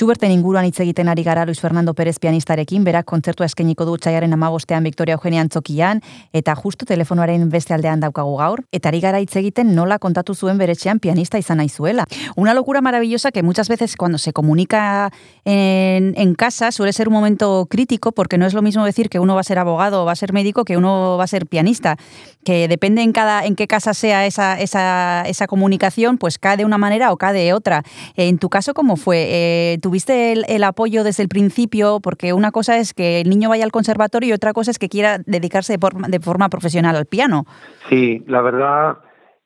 [0.03, 4.33] Schuberten inguruan hitz egiten ari gara Luis Fernando Pérez pianistarekin, berak kontzertua eskeniko du txaiaren
[4.35, 6.01] amabostean Victoria Eugenia Antzokian,
[6.35, 10.59] eta justu telefonoaren beste aldean daukagu gaur, eta ari gara hitz egiten nola kontatu zuen
[10.59, 12.03] beretxean pianista izan naizuela.
[12.35, 15.09] Una locura maravillosa que muchas veces cuando se comunica
[15.45, 19.19] en, en casa suele ser un momento crítico, porque no es lo mismo decir que
[19.19, 21.47] uno va a ser abogado o va a ser médico que uno va a ser
[21.47, 21.95] pianista,
[22.43, 26.65] que depende en cada en qué casa sea esa, esa, esa comunicación, pues cae de
[26.65, 27.83] una manera o cae de otra.
[28.17, 29.27] En tu caso, ¿cómo fue?
[29.29, 31.99] Eh, ¿Tuviste el, el, apoyo desde el principio?
[32.01, 34.89] Porque una cosa es que el niño vaya al conservatorio y otra cosa es que
[34.89, 37.43] quiera dedicarse de forma, de forma profesional al piano.
[37.89, 38.97] Sí, la verdad,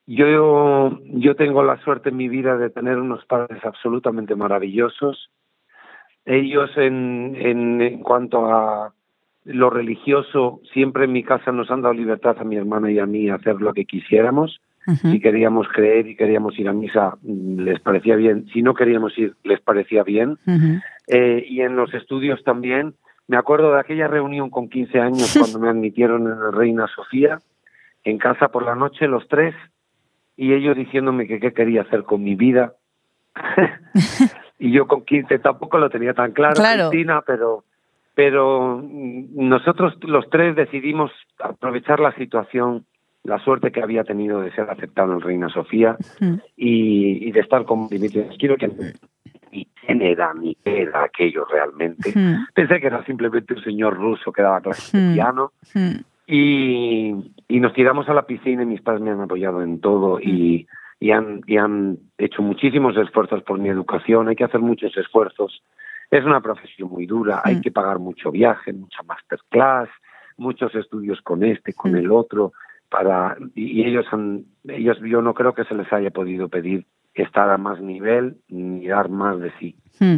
[0.06, 5.32] yo, yo tengo la suerte en mi vida de tener unos padres absolutamente maravillosos.
[6.24, 8.94] Ellos en, en, en cuanto a
[9.44, 13.06] lo religioso, siempre en mi casa nos han dado libertad a mi hermana y a
[13.06, 14.62] mí a hacer lo que quisiéramos.
[14.88, 15.12] Uh -huh.
[15.12, 18.48] Si queríamos creer y queríamos ir a misa, les parecía bien.
[18.54, 20.38] Si no queríamos ir, les parecía bien.
[20.48, 20.82] Uh -huh.
[21.08, 22.94] eh, y en los estudios también.
[23.28, 27.40] Me acuerdo de aquella reunión con 15 años cuando me admitieron en la Reina Sofía,
[28.06, 29.54] en casa por la noche, los tres,
[30.38, 32.74] y ellos diciéndome que qué quería hacer con mi vida.
[34.60, 36.90] y yo con 15 tampoco lo tenía tan claro, claro.
[36.90, 37.66] Cristina, pero
[38.18, 42.84] pero nosotros los tres decidimos aprovechar la situación,
[43.28, 46.34] la suerte que había tenido de ser aceptado en Reina Sofía Mm.
[46.56, 48.36] y, y de estar con Dimitrios.
[48.40, 48.70] Quiero que
[49.52, 52.12] ni quién era ni qué era aquello realmente.
[52.16, 52.48] Mm.
[52.54, 55.14] Pensé que era simplemente un señor ruso que daba clases de Mm.
[55.14, 55.96] piano Mm.
[56.28, 60.20] y, y nos tiramos a la piscina y mis padres me han apoyado en todo
[60.20, 60.68] y,
[61.00, 64.28] y, han, y han hecho muchísimos esfuerzos por mi educación.
[64.28, 65.62] Hay que hacer muchos esfuerzos.
[66.12, 69.90] Es una profesión muy dura, hay que pagar mucho viaje, mucha masterclass,
[70.38, 72.54] muchos estudios con este, con el otro,
[72.90, 77.50] para y, ellos han, ellos yo no creo que se les haya podido pedir estar
[77.50, 79.76] a más nivel ni dar más de sí.
[80.00, 80.18] Hmm.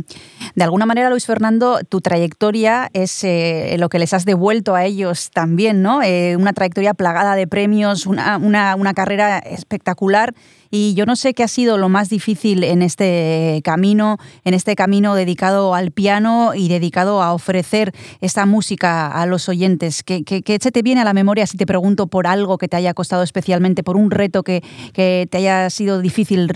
[0.56, 4.84] De alguna manera, Luis Fernando, tu trayectoria es eh, lo que les has devuelto a
[4.84, 6.02] ellos también, ¿no?
[6.02, 10.34] Eh, una trayectoria plagada de premios, una, una, una, carrera espectacular.
[10.70, 14.76] Y yo no sé qué ha sido lo más difícil en este camino, en este
[14.76, 20.04] camino dedicado al piano y dedicado a ofrecer esta música a los oyentes.
[20.04, 22.76] ¿Qué, qué, se te viene a la memoria si te pregunto por algo que te
[22.78, 24.62] haya costado especialmente, por un reto que,
[24.94, 26.50] que te haya sido difícil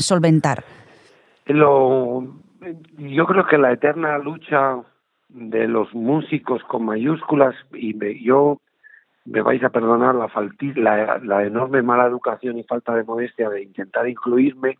[0.00, 0.64] solventar?
[1.46, 2.43] Lo,
[2.96, 4.78] yo creo que la eterna lucha
[5.28, 8.60] de los músicos con mayúsculas y me, yo
[9.24, 13.48] me vais a perdonar la, falti, la, la, enorme mala educación y falta de modestia
[13.48, 14.78] de intentar incluirme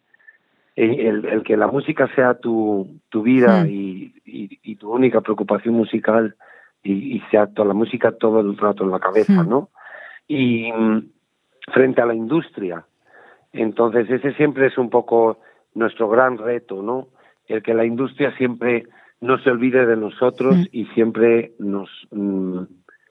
[0.77, 3.69] el, el que la música sea tu, tu vida mm.
[3.69, 6.35] y, y, y, tu única preocupación musical
[6.83, 9.49] y, y, sea toda la música todo el rato en la cabeza, mm.
[9.49, 9.71] ¿no?
[10.27, 10.73] Y
[11.73, 12.85] frente a la industria.
[13.53, 15.39] Entonces ese siempre es un poco
[15.75, 17.09] nuestro gran reto, ¿no?
[17.47, 18.87] El que la industria siempre
[19.21, 20.65] no se olvide de nosotros mm.
[20.73, 22.61] y siempre nos, mm,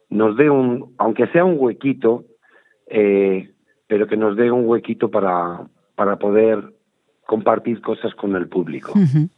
[0.10, 2.26] nos dé un, aunque sea un huequito,
[2.88, 3.50] eh,
[3.88, 6.74] pero que nos dé un huequito para, para poder
[7.26, 8.92] compartir cosas con el público.
[8.96, 9.30] Uh -huh.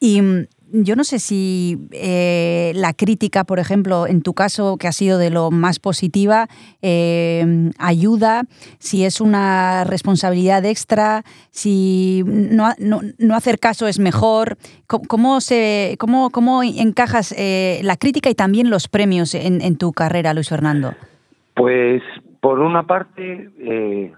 [0.00, 4.86] Y mm, yo no sé si eh, la crítica, por ejemplo, en tu caso, que
[4.86, 6.48] ha sido de lo más positiva,
[6.82, 8.42] eh, ayuda,
[8.78, 14.58] si es una responsabilidad extra, si no, no, no hacer caso es mejor.
[14.86, 19.92] ¿Cómo, se, cómo, cómo encajas eh, la crítica y también los premios en, en, tu
[19.92, 20.94] carrera, Luis Fernando?
[21.54, 22.02] Pues,
[22.40, 24.12] por una parte, eh,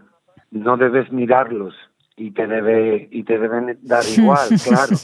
[0.51, 1.75] no debes mirarlos
[2.17, 4.97] y te, debe, y te deben dar igual, claro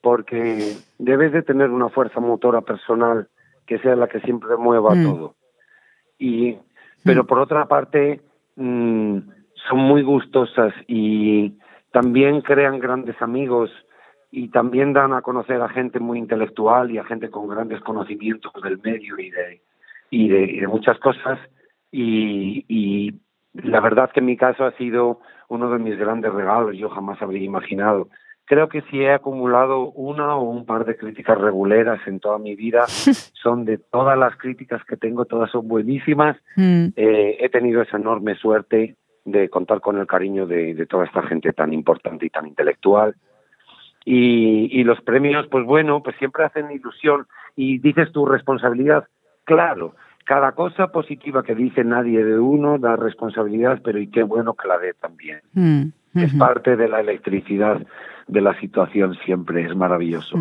[0.00, 3.28] porque debes de tener una fuerza motora personal
[3.66, 5.04] que sea la que siempre mueva mm.
[5.04, 5.34] todo.
[6.18, 6.56] Y,
[7.04, 7.26] pero mm.
[7.26, 8.20] por otra parte,
[8.56, 9.18] mmm,
[9.68, 11.58] son muy gustosas y
[11.92, 13.70] también crean grandes amigos
[14.30, 18.52] y también dan a conocer a gente muy intelectual y a gente con grandes conocimientos
[18.62, 19.60] del medio y de,
[20.10, 21.38] y de, y de muchas cosas.
[21.90, 23.20] Y, y
[23.54, 27.20] la verdad que en mi caso ha sido uno de mis grandes regalos, yo jamás
[27.20, 28.08] habría imaginado
[28.50, 32.56] creo que si he acumulado una o un par de críticas reguleras en toda mi
[32.56, 32.84] vida,
[33.32, 36.36] son de todas las críticas que tengo, todas son buenísimas.
[36.56, 36.86] Mm.
[36.96, 41.22] Eh, he tenido esa enorme suerte de contar con el cariño de, de, toda esta
[41.22, 43.14] gente tan importante y tan intelectual.
[44.04, 47.28] Y, y los premios, pues bueno, pues siempre hacen ilusión.
[47.54, 49.06] Y dices tu responsabilidad,
[49.44, 49.94] claro,
[50.24, 54.66] cada cosa positiva que dice nadie de uno da responsabilidad, pero y qué bueno que
[54.66, 55.40] la dé también.
[55.52, 55.82] Mm.
[56.14, 57.80] Es parte de la electricidad
[58.30, 60.38] de la situación siempre, es maravilloso.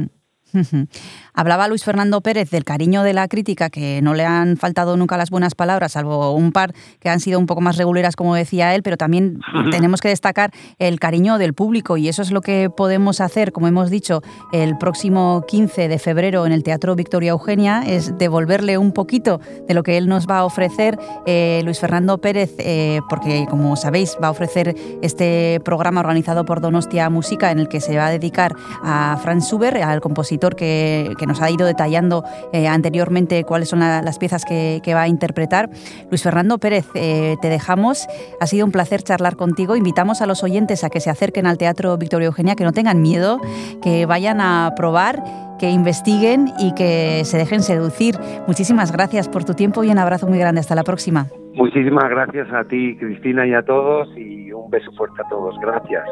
[1.33, 5.17] Hablaba Luis Fernando Pérez del cariño de la crítica, que no le han faltado nunca
[5.17, 8.73] las buenas palabras, salvo un par que han sido un poco más reguleras, como decía
[8.75, 9.39] él, pero también
[9.71, 13.67] tenemos que destacar el cariño del público y eso es lo que podemos hacer, como
[13.67, 14.21] hemos dicho,
[14.51, 19.73] el próximo 15 de febrero en el Teatro Victoria Eugenia, es devolverle un poquito de
[19.73, 20.97] lo que él nos va a ofrecer.
[21.25, 26.61] Eh, Luis Fernando Pérez, eh, porque como sabéis, va a ofrecer este programa organizado por
[26.61, 31.13] Donostia Música en el que se va a dedicar a Franz Schubert, al compositor que,
[31.17, 32.23] que nos ha ido detallando
[32.53, 35.69] eh, anteriormente cuáles son la, las piezas que, que, va a interpretar.
[36.09, 38.07] Luis Fernando Pérez, eh, te dejamos.
[38.39, 39.75] Ha sido un placer charlar contigo.
[39.75, 43.01] Invitamos a los oyentes a que se acerquen al Teatro Victoria Eugenia, que no tengan
[43.01, 43.39] miedo,
[43.81, 45.23] que vayan a probar
[45.59, 48.15] que investiguen y que se dejen seducir.
[48.47, 50.61] Muchísimas gracias por tu tiempo y un abrazo muy grande.
[50.61, 51.27] Hasta la próxima.
[51.53, 55.55] Muchísimas gracias a ti, Cristina, y a todos, y un beso fuerte a todos.
[55.59, 56.03] Gracias.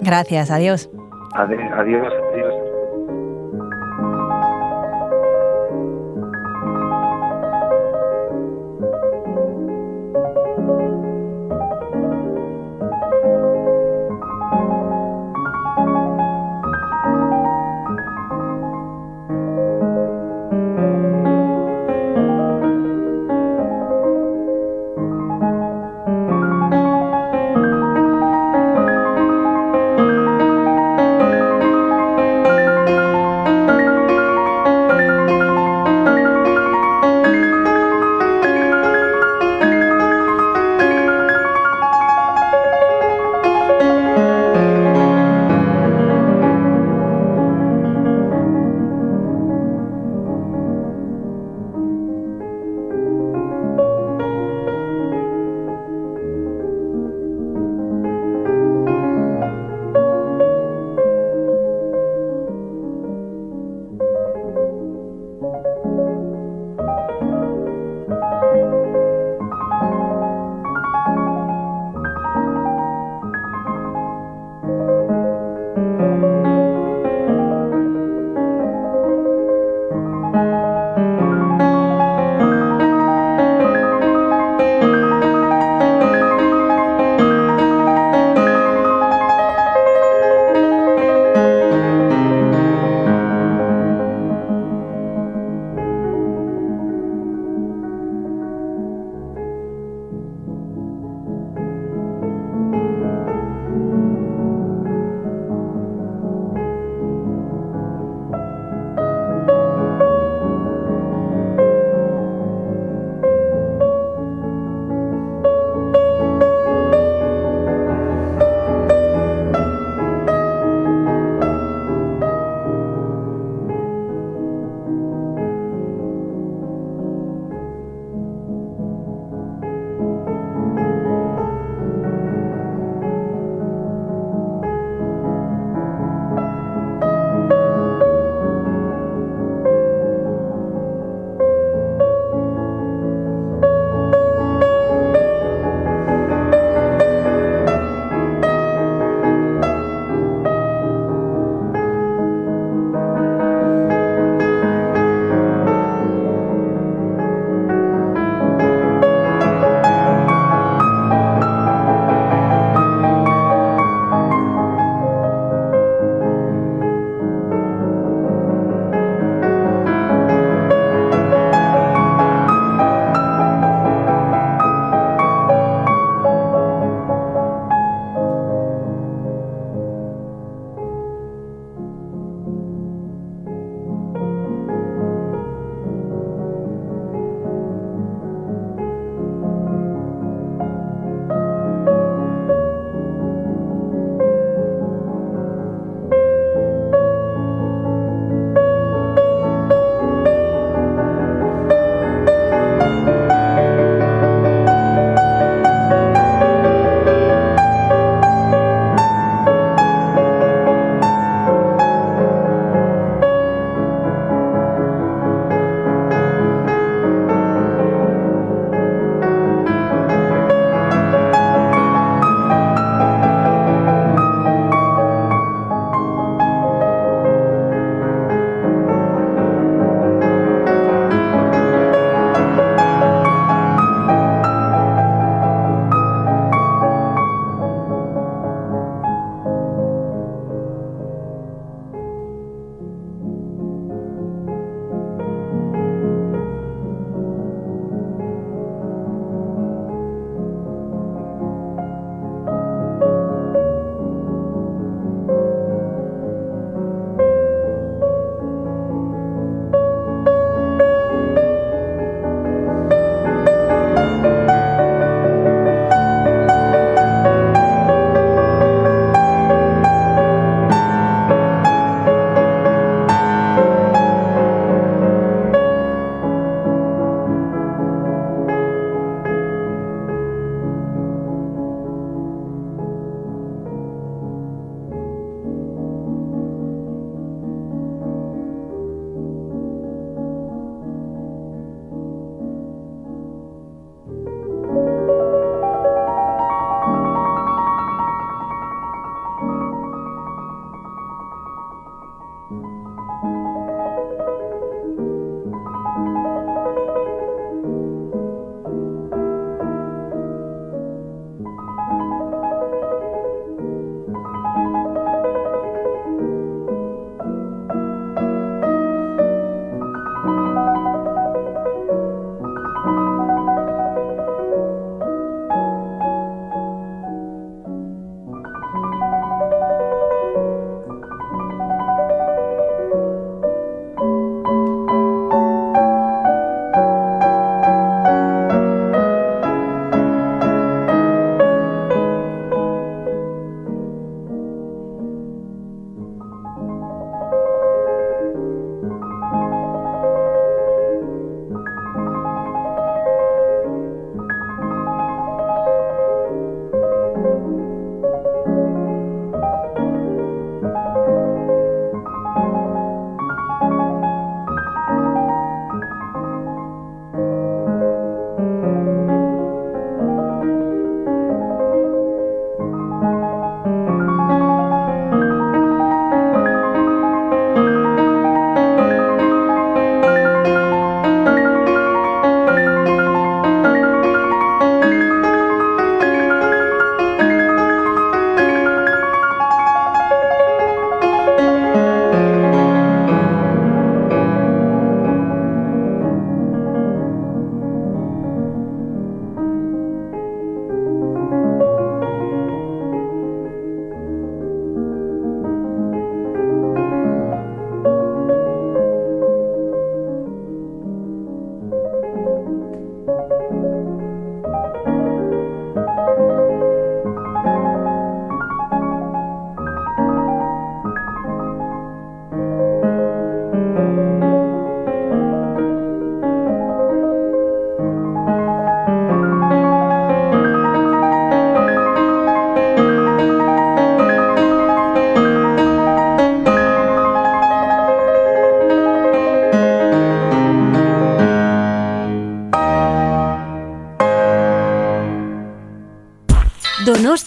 [0.00, 0.90] Gracias, adiós.
[1.34, 2.12] Adiós, adiós.
[2.32, 2.77] adiós.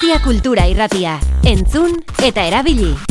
[0.01, 1.19] Donostia Kultura Irratia.
[1.45, 1.93] Entzun
[2.25, 3.10] eta erabili.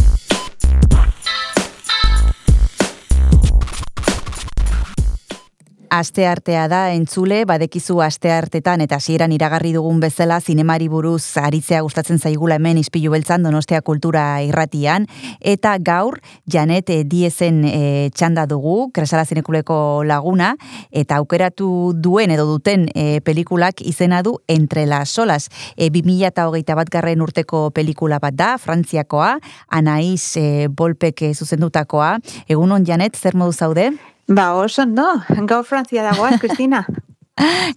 [6.01, 12.19] Aste artea da entzule, badekizu aste eta hasieran iragarri dugun bezala zinemari buruz aritzea gustatzen
[12.19, 15.07] zaigula hemen ispilu beltzan Donostia Kultura Irratian
[15.41, 20.55] eta gaur Janet Diezen e, txanda dugu, Kresala Zinekuleko laguna
[20.91, 25.51] eta aukeratu duen edo duten e, pelikulak izena du Entre las Solas.
[25.77, 29.35] E, 2008 bat garren urteko pelikula bat da, Frantziakoa,
[29.69, 32.15] Anaiz e, Bolpek zuzendutakoa.
[32.49, 33.91] Egunon Janet, zer modu zaude?
[34.31, 35.09] Ba, oso, no,
[35.43, 36.87] gaur Frantzia dagoaz, Kristina.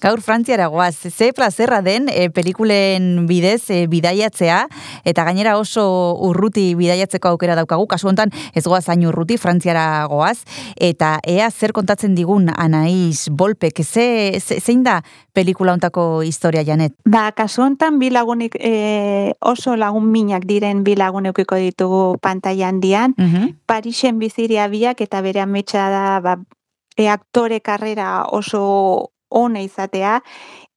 [0.03, 4.59] Gaur Frantziara goaz, ze plazerra den e, pelikulen bidez e, bidaiatzea,
[5.07, 5.85] eta gainera oso
[6.27, 10.43] urruti bidaiatzeko aukera daukagu, kasu hontan ez goaz hain urruti Frantziara goaz,
[10.75, 15.01] eta ea zer kontatzen digun Anaiz Bolpek, ze, ze, zein da
[15.33, 16.95] pelikula hontako historia janet?
[17.09, 22.81] Ba, kasu hontan bi lagunik e, oso lagun minak diren bi lagun eukiko ditugu pantailan
[22.83, 23.15] dian,
[23.65, 26.37] Parixen biziria biak eta bere ametsa da ba,
[26.97, 30.21] e, aktore karrera oso ona izatea.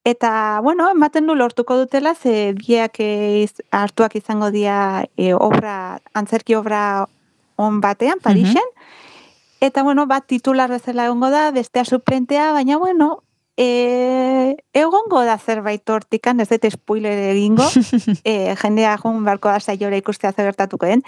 [0.07, 6.55] Eta, bueno, ematen du lortuko dutela, ze biak iz, hartuak izango dira e, obra, antzerki
[6.55, 6.81] obra
[7.57, 8.69] on batean, Parisen.
[9.59, 13.23] Eta, bueno, bat titular bezala egongo da, bestea suplentea, baina, bueno,
[13.57, 17.67] e, egongo da zerbait hortikan, ez dut spoiler egingo,
[18.23, 21.03] e, jendea joan barko da saiora ikustea zer gertatuko den.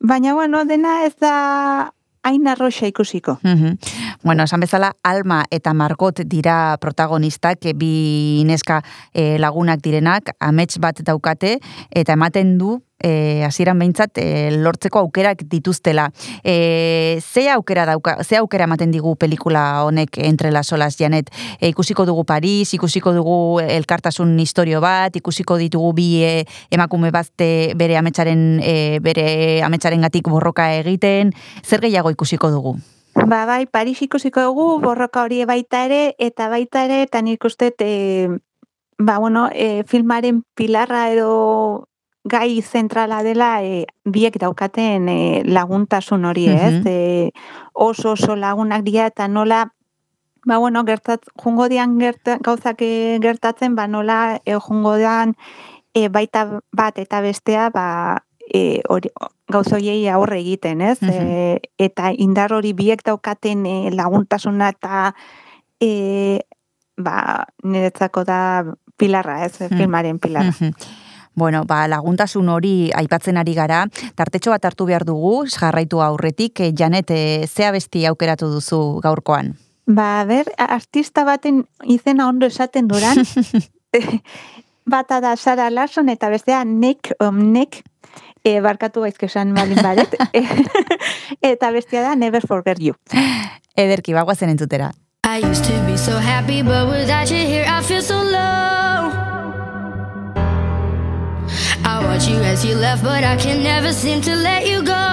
[0.00, 1.92] Baina, bueno, dena ez da
[2.24, 3.38] hain arroxa ikusiko.
[3.42, 3.78] Mhm.
[4.24, 8.82] Bueno, esan bezala, Alma eta Margot dira protagonistak, bi neska
[9.12, 11.58] e, lagunak direnak, amets bat daukate,
[11.90, 16.10] eta ematen du, e, hasieran behintzat, e, lortzeko aukerak dituztela.
[16.42, 21.30] E, ze aukera dauka, ze aukera ematen digu pelikula honek entre las olas, Janet?
[21.60, 26.32] E, ikusiko dugu Paris, ikusiko dugu elkartasun historio bat, ikusiko ditugu bi e,
[26.70, 32.78] emakume bazte bere ametsaren, e, bere ametsaren gatik borroka egiten, zer gehiago ikusiko dugu?
[33.14, 37.70] Ba, bai, Paris ikusiko dugu, borroka hori baita ere, eta baita ere, eta nik uste,
[37.78, 38.28] e,
[38.98, 41.86] ba, bueno, e, filmaren pilarra edo
[42.24, 46.80] gai zentrala dela e, biek daukaten e, laguntasun hori, ez?
[46.80, 46.88] Mhm.
[46.88, 47.30] E,
[47.72, 49.74] oso oso lagunak dira eta nola
[50.44, 55.36] ba bueno, gertat jungo dian gerta, gauzak e, gertatzen, ba nola e, jungo dian
[55.94, 59.10] e, baita bat eta bestea, ba e, hori
[59.48, 60.98] gauz horiei aurre egiten, ez?
[61.02, 65.14] E, eta indar hori biek daukaten e, laguntasuna eta
[65.80, 66.40] e,
[66.96, 68.40] ba niretzako da
[68.96, 69.58] pilarra, ez?
[69.60, 69.76] Mm.
[69.76, 70.52] Filmaren pilarra.
[70.60, 71.03] Mhm.
[71.34, 73.84] Bueno, ba, laguntasun hori aipatzen ari gara,
[74.14, 79.56] tartetxo bat hartu behar dugu, jarraitu aurretik, eh, Janet, eh, zea besti aukeratu duzu gaurkoan?
[79.86, 83.18] Ba, ber, artista baten izena ondo esaten duran,
[84.94, 87.82] bata da Sara Larson eta bestea Nick, um, Nick,
[88.44, 90.14] e, barkatu gaizke esan balin baret,
[91.52, 92.94] eta bestea da Never Forget You.
[93.76, 94.92] Ederki, bagoazen entzutera.
[95.26, 98.63] I used to be so happy, but without you here, I feel so low.
[101.86, 105.04] I watch you as you left, but I can never seem to let you go.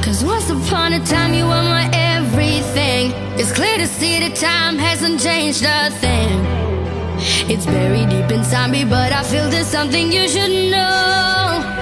[0.00, 3.12] Cause once upon a time, you were my everything.
[3.38, 6.30] It's clear to see that time hasn't changed a thing.
[7.50, 11.77] It's buried deep inside me, but I feel there's something you should know.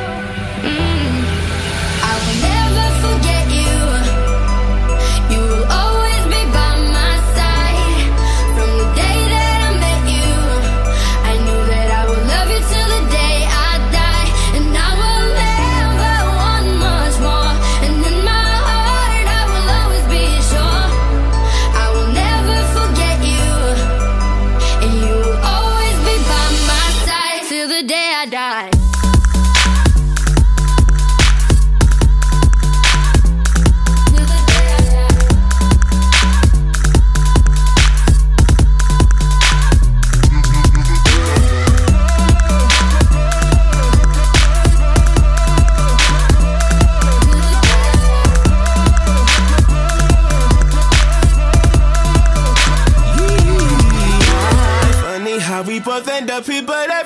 [56.36, 57.02] happy, but I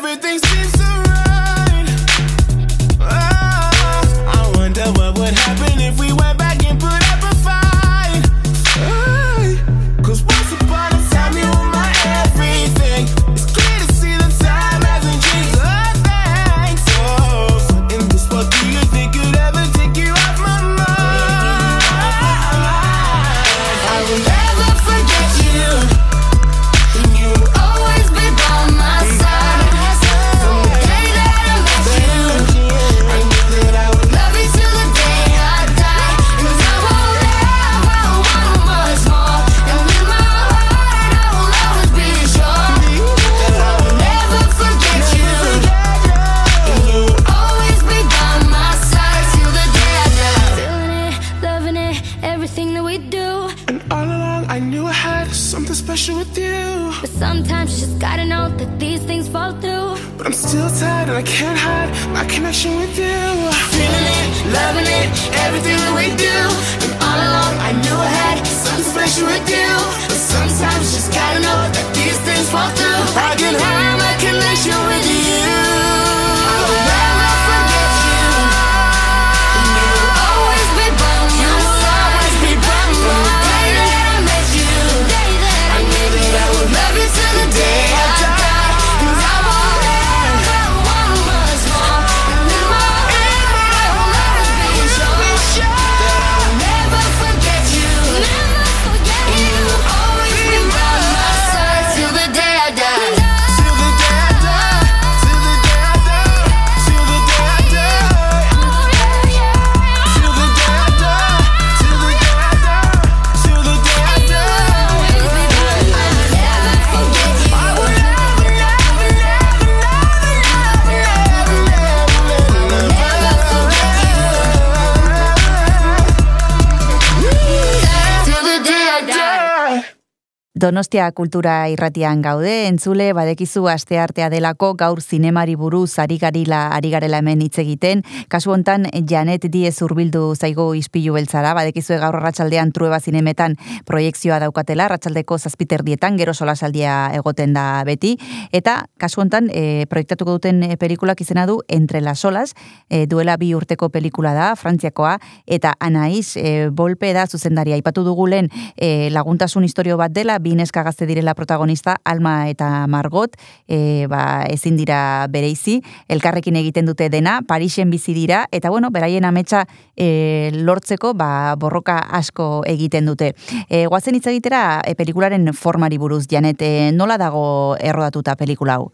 [130.80, 137.18] Donostia kultura irratian gaude, entzule badekizu asteartea delako gaur zinemari buruz ari garila ari garela
[137.20, 138.00] hemen hitz egiten.
[138.32, 144.86] Kasu hontan Janet Diez hurbildu zaigo ispilu beltzara, badekizu gaur arratsaldean trueba zinemetan proiekzioa daukatela,
[144.86, 148.14] arratsaldeko zazpiterdietan gero solasaldia egoten da beti
[148.50, 152.54] eta kasu hontan e, proiektatuko duten pelikulak izena du Entre las olas,
[152.88, 158.30] e, duela bi urteko pelikula da, Frantziakoa eta Anaiz e, Bolpe da zuzendaria aipatu dugu
[158.32, 163.34] lehen e, laguntasun historio bat dela, bi neska gazte direla protagonista, Alma eta Margot,
[163.66, 169.24] e, ba, ezin dira bereizi, elkarrekin egiten dute dena, Parisen bizi dira, eta bueno, beraien
[169.24, 169.64] ametsa
[169.96, 173.34] e, lortzeko, ba, borroka asko egiten dute.
[173.68, 178.92] E, guazen hitz egitera, e, pelikularen formari buruz, Janet, e, nola dago errodatuta pelikula hau?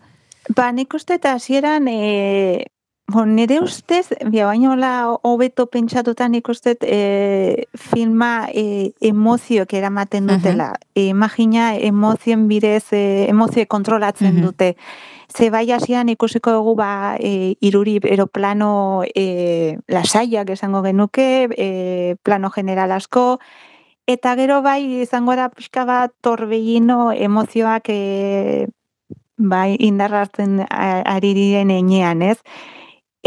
[0.56, 2.64] Ba, nik uste eta hasieran e,
[3.08, 10.26] bon, nire ustez, bia baino la hobeto pentsatuta nik uste e, filma e, emozioak eramaten
[10.26, 10.72] dutela.
[10.94, 14.76] E, imagina emozioen bidez, e, emozioek kontrolatzen dute.
[15.36, 22.50] Ze bai hasian ikusiko dugu ba, e, iruri eroplano e, lasaiak esango genuke, e, plano
[22.50, 23.38] general asko,
[24.06, 28.66] eta gero bai izango da pixka bat torbellino emozioak e,
[29.36, 32.38] bai indarrartzen a- ari diren enean, ez?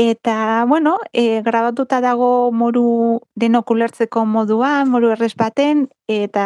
[0.01, 6.45] Eta, bueno, e, grabatuta dago moru denok ulertzeko moduan, moru errez baten, eta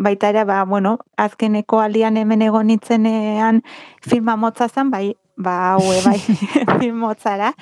[0.00, 3.60] baita ere, ba, bueno, azkeneko aldian hemen egon nintzenean
[4.00, 6.16] filma motza zen, bai, ba, haue, bai,
[6.80, 7.52] film motzara,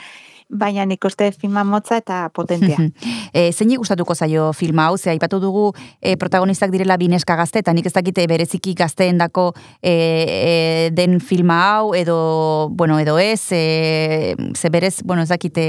[0.49, 2.79] baina nik uste filma motza eta potentia.
[3.35, 7.73] E, zein gustatuko zaio filma hau, ze aipatu dugu e, protagonistak direla bineska gazte, eta
[7.75, 9.49] nik ez dakite bereziki gazteendako
[9.83, 15.65] e, e, den filma hau, edo, bueno, edo ez, e, ze berez, bueno, ez dakite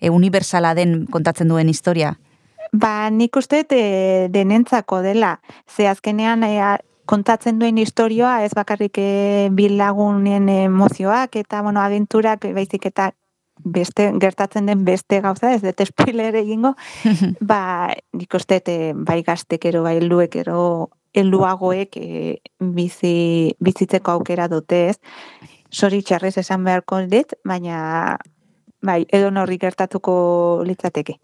[0.00, 2.16] e, universala den kontatzen duen historia.
[2.72, 5.38] Ba, nik uste e, denentzako dela.
[5.70, 6.58] Ze azkenean e,
[7.08, 13.12] kontatzen duen historioa ez bakarrik e, bilagunen emozioak eta bueno, abenturak baizik eta
[13.64, 16.74] beste gertatzen den beste gauza, ez dut spoiler egingo,
[17.50, 18.60] ba, nik uste
[18.94, 24.98] bai gaztekero, bai helduekero, helduagoek e, bizi, bizitzeko aukera dute ez.
[25.70, 28.18] Sori txarrez esan beharko dit, baina
[28.82, 31.18] bai, edo norri gertatuko litzateke.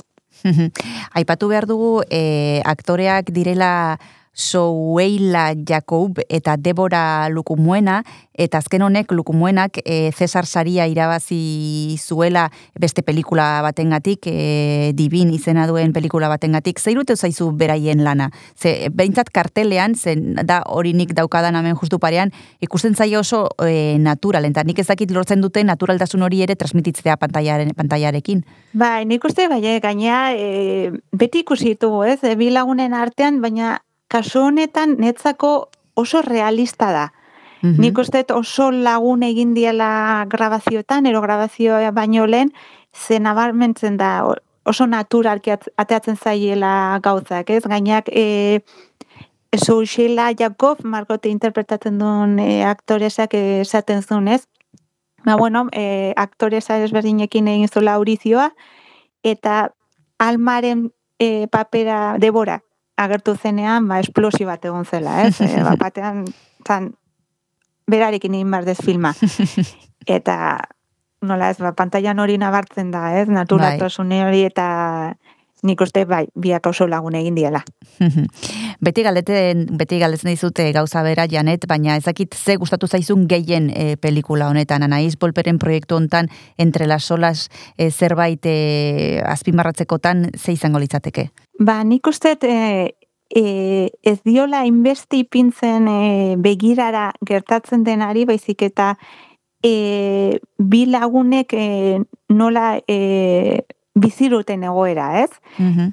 [1.18, 3.98] Aipatu behar dugu e, aktoreak direla
[4.34, 8.02] Soueila Jacob eta Debora Lukumuena,
[8.34, 15.68] eta azken honek Lukumuenak e, Cesar Saria irabazi zuela beste pelikula batengatik, e, Divin izena
[15.70, 16.82] duen pelikula batengatik.
[16.82, 18.30] Zeirute zaizu beraien lana?
[18.58, 23.96] Ze, behintzat kartelean, zen da hori nik daukadan hemen justu parean, ikusten zaio oso e,
[24.02, 28.42] natural, eta nik ez dakit lortzen dute naturaltasun hori ere transmititzea pantaiaren, pantaiarekin.
[28.74, 32.18] Bai, nik uste, bai, gaina e, beti ikusi ditugu, ez?
[32.34, 33.78] Bi lagunen artean, baina
[34.08, 37.12] kasu honetan netzako oso realista da.
[37.62, 37.80] Mhm.
[37.80, 42.52] Nik uste oso lagun egin diela grabazioetan, ero grabazioa baino lehen,
[42.92, 44.24] ze nabarmentzen da
[44.64, 47.64] oso naturalki at- ateatzen zaiela gauzak, ez?
[47.64, 48.60] Gainak, e,
[49.56, 54.48] Soushela Jakob, Margote interpretatzen duen e, aktoresak esaten zuen, ez?
[55.24, 58.50] Ba, bueno, e, aktoresa ezberdinekin egin zula aurizioa,
[59.22, 59.72] eta
[60.18, 62.63] almaren e, papera debora
[62.96, 65.40] agertu zenean, ba, esplosio bat egon zela, ez?
[65.40, 66.24] E, bat batean,
[66.66, 66.92] zan,
[67.90, 69.14] berarekin egin behar dez filma.
[70.16, 70.36] Eta,
[71.24, 73.28] nola ez, ba, pantailan hori nabartzen da, ez?
[73.32, 74.66] Naturaltasun hori eta
[75.64, 77.62] nik uste bai, biak oso lagun egin diela.
[78.84, 83.96] beti galdeten, beti galdetzen dizute gauza bera Janet, baina ezakit ze gustatu zaizun gehien e,
[83.96, 84.84] pelikula honetan.
[84.84, 86.28] Anaiz Bolperen proiektu hontan
[86.58, 91.30] entre las solas e, zerbait e, azpimarratzekotan ze izango litzateke.
[91.58, 92.94] Ba, nik uste e,
[93.30, 93.44] e,
[94.02, 96.00] ez diola inbesti ipintzen e,
[96.36, 98.94] begirara gertatzen denari, baizik eta
[99.64, 103.64] e, bi lagunek e, nola e,
[103.94, 105.30] biziruten egoera, ez?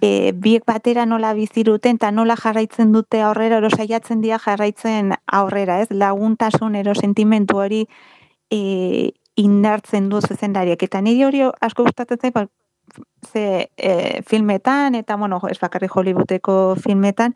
[0.02, 5.80] E, biek batera nola biziruten eta nola jarraitzen dute aurrera, ero saiatzen dira jarraitzen aurrera,
[5.82, 5.92] ez?
[5.92, 7.86] Laguntasun ero sentimentu hori
[8.50, 10.82] e, indartzen du zuzendariak.
[10.84, 12.48] Eta niri hori asko gustatzen zait, ba,
[13.32, 17.36] ze e, filmetan, eta bueno, ez bakarri Hollywoodeko filmetan,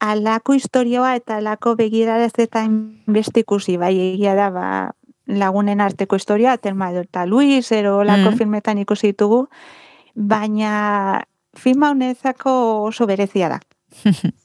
[0.00, 2.64] alako historioa eta alako begirara ez eta
[3.06, 4.66] beste ikusi, bai egia da, ba,
[5.26, 8.38] lagunen arteko historia, Telma eta Luis, ero olako Mm.
[8.38, 9.48] filmetan ikusi ditugu,
[10.14, 11.24] baina
[11.54, 13.60] filma honezako oso berezia da.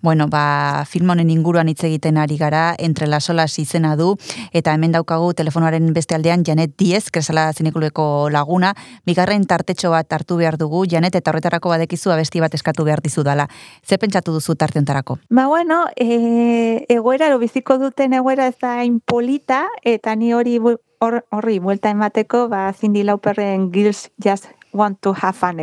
[0.00, 4.14] Bueno, ba, film honen inguruan hitz egiten ari gara, entre las olas izena du,
[4.56, 8.72] eta hemen daukagu telefonoaren beste aldean Janet Diez, kresala zinekuleko laguna,
[9.04, 13.24] bigarren tartetxo bat hartu behar dugu, Janet, eta horretarako badekizu abesti bat eskatu behar dizu
[13.26, 13.48] dala.
[13.84, 15.18] Ze pentsatu duzu tarte hontarako?
[15.28, 20.60] Ba, bueno, e, egoera, biziko duten egoera ez da hain polita, eta ni hori
[21.00, 25.58] horri buelta emateko, ba, Cindy Lauperren Girls Just Want to Have Fun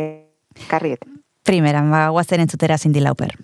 [0.68, 1.00] karriet.
[1.44, 3.36] Primeran, ba, guazen entzutera Cindy Lauper.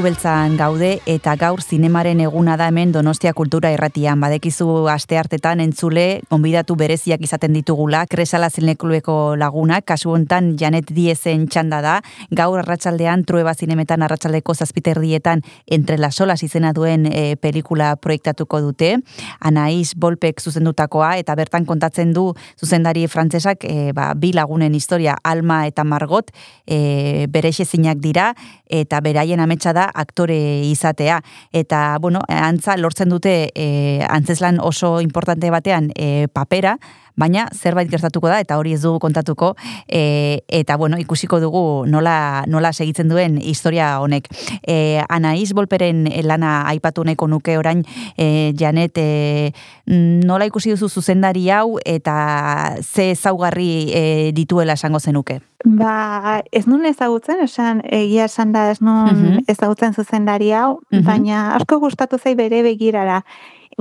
[0.00, 4.20] Beltzan gaude eta gaur zinemaren eguna da hemen Donostia Kultura Irratian.
[4.22, 11.44] Badekizu aste hartetan entzule gonbidatu bereziak izaten ditugula, Kresala Zineklueko lagunak, kasu hontan Janet Diezen
[11.48, 11.96] txanda da,
[12.30, 18.96] gaur arratsaldean Trueba Zinemetan arratsaldeko zazpiterdietan entre las olas izena duen e, pelikula proiektatuko dute.
[19.40, 25.64] Anaiz Bolpek zuzendutakoa eta bertan kontatzen du zuzendari frantsesak e, ba, bi lagunen historia Alma
[25.66, 26.30] eta Margot
[26.66, 28.30] e, beresezinak dira
[28.70, 30.38] eta beraien ametsa da aktore
[30.68, 31.20] izatea.
[31.52, 33.68] Eta bueno, antza lortzen dute e,
[34.08, 36.76] antzeslan oso importante batean e, papera,
[37.16, 39.54] baina zerbait gertatuko da eta hori ez dugu kontatuko
[39.88, 44.28] e, eta bueno, ikusiko dugu nola, nola segitzen duen historia honek.
[44.66, 47.84] E, Anaiz Bolperen lana aipatu nahiko nuke orain
[48.16, 49.52] e, Janet e,
[49.86, 55.40] nola ikusi duzu zuzendari hau eta ze zaugarri e, dituela esango zenuke?
[55.64, 59.44] Ba, ez nun ezagutzen, esan egia esan da ez nun Mhm.
[59.48, 61.04] ezagutzen zuzendari hau, Mhm.
[61.04, 63.24] baina asko gustatu zai bere begirara.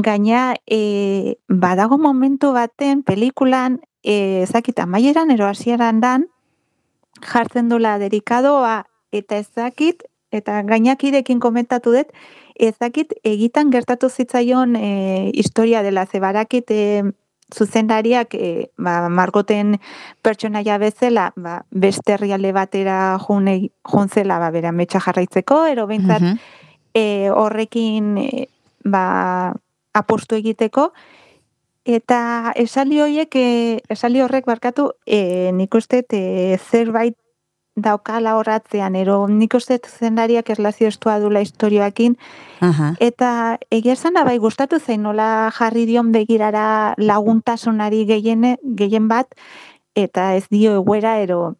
[0.01, 6.27] Gaina, e, badago momentu baten, pelikulan, e, ezakit, amaieran, ero hasieran dan,
[7.19, 12.13] jartzen dula derikadoa eta ezakit, eta gainakidekin komentatu dut,
[12.55, 17.03] ezakit egitan gertatu zitzaion e, historia dela, ze barakit e,
[17.55, 19.79] zuzendariak e, ba, margoten
[20.21, 26.37] pertsonaia bezala ba, beste herrialde batera june, juntzela ba, bera metxa jarraitzeko, ero behintzat Mhm.
[26.93, 28.47] e, horrekin e,
[28.85, 29.55] ba,
[29.99, 30.89] apostu egiteko,
[31.85, 37.17] eta esaldi horiek, e, esaldi horrek barkatu, e, nik uste e, zerbait
[37.79, 42.17] daukala horratzean, ero nik uste zendariak erlazio estua dula historioakin,
[42.59, 42.93] Aha.
[42.99, 49.31] Eta egia esan bai gustatu zein nola jarri dion begirara laguntasunari gehiene, gehien bat
[49.95, 51.55] eta ez dio egoera ero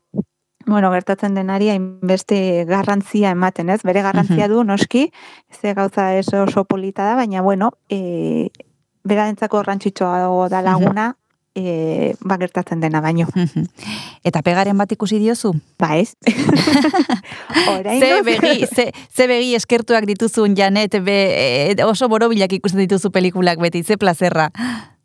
[0.70, 3.82] bueno, gertatzen denari hainbeste garrantzia ematen, ez?
[3.84, 5.10] Bere garrantzia du noski,
[5.50, 8.50] ze gauza ez oso polita da, baina bueno, eh
[9.10, 11.16] berarentzako garrantzitsua da laguna,
[11.56, 13.28] eh ba gertatzen dena baino.
[14.24, 15.54] Eta pegaren bat ikusi diozu?
[15.80, 16.14] Ba ez.
[17.74, 21.18] Orain Ze begi, ze, ze begi eskertuak dituzun Janet, be,
[21.74, 24.50] e, oso borobilak ikusten dituzu pelikulak beti, ze plazerra.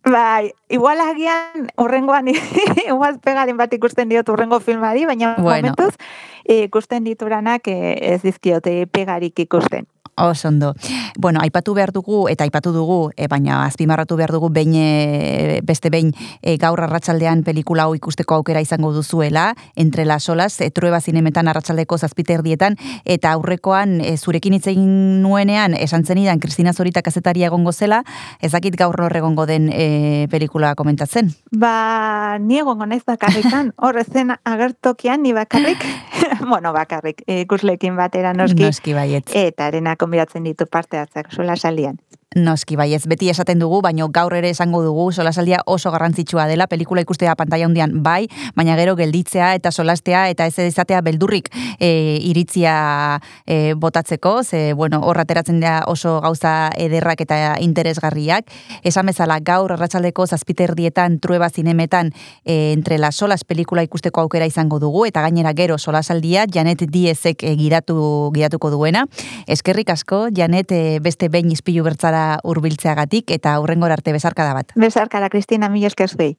[0.04, 2.28] Bai, igual agian urrengoan
[2.92, 5.72] igual pegaren bat ikusten diot urrengo filmari, baina Bueno.
[5.72, 5.96] momentuz
[6.44, 9.88] eh, ikusten dituranak eh, ez dizkiote pegarik ikusten.
[10.16, 10.74] Oso ondo.
[11.18, 15.90] Bueno, aipatu behar dugu, eta aipatu dugu, e, baina azpimarratu behar dugu behin, e, beste
[15.90, 21.00] behin e, gaur arratsaldean pelikula hau ikusteko aukera izango duzuela, entre las olas, e, trueba
[21.00, 27.50] zinemetan arratsaldeko zazpiterdietan, eta aurrekoan e, zurekin hitz egin nuenean, esan zenidan, Kristina Zorita kazetaria
[27.50, 28.04] egongo zela,
[28.40, 31.32] ezakit gaur hor egongo den e, pelikula komentatzen.
[31.50, 35.82] Ba, ni egongo naiz bakarrikan, hor zen agertokian ni bakarrik,
[36.50, 39.26] bueno, bakarrik, eh, ikuslekin batera noski, Noski baietz.
[39.34, 41.98] eta arena konbidatzen ditu parte hartzak, sola saldian.
[42.34, 47.04] Noski baiez, beti esaten dugu, baino gaur ere esango dugu, solasaldia oso garrantzitsua dela, pelikula
[47.04, 48.26] ikustea pantalla handian bai,
[48.58, 54.98] baina gero gelditzea eta solastea eta ez izatea beldurrik e, iritzia e, botatzeko, ze, bueno,
[55.06, 58.50] hor ateratzen dira oso gauza ederrak eta interesgarriak.
[58.82, 62.10] Esan bezala, gaur arratsaldeko zazpiterdietan, trueba zinemetan,
[62.44, 67.46] e, entre las solas pelikula ikusteko aukera izango dugu, eta gainera gero solasaldia, Janet Diezek
[67.46, 69.06] e, gidatu, gidatuko duena.
[69.46, 74.74] Eskerrik asko, Janet e, beste behin izpilu bertzara hurbiltzeagatik eta aurrengora arte bezarkada bat.
[74.76, 76.34] Besarkara, Kristina, mila esker.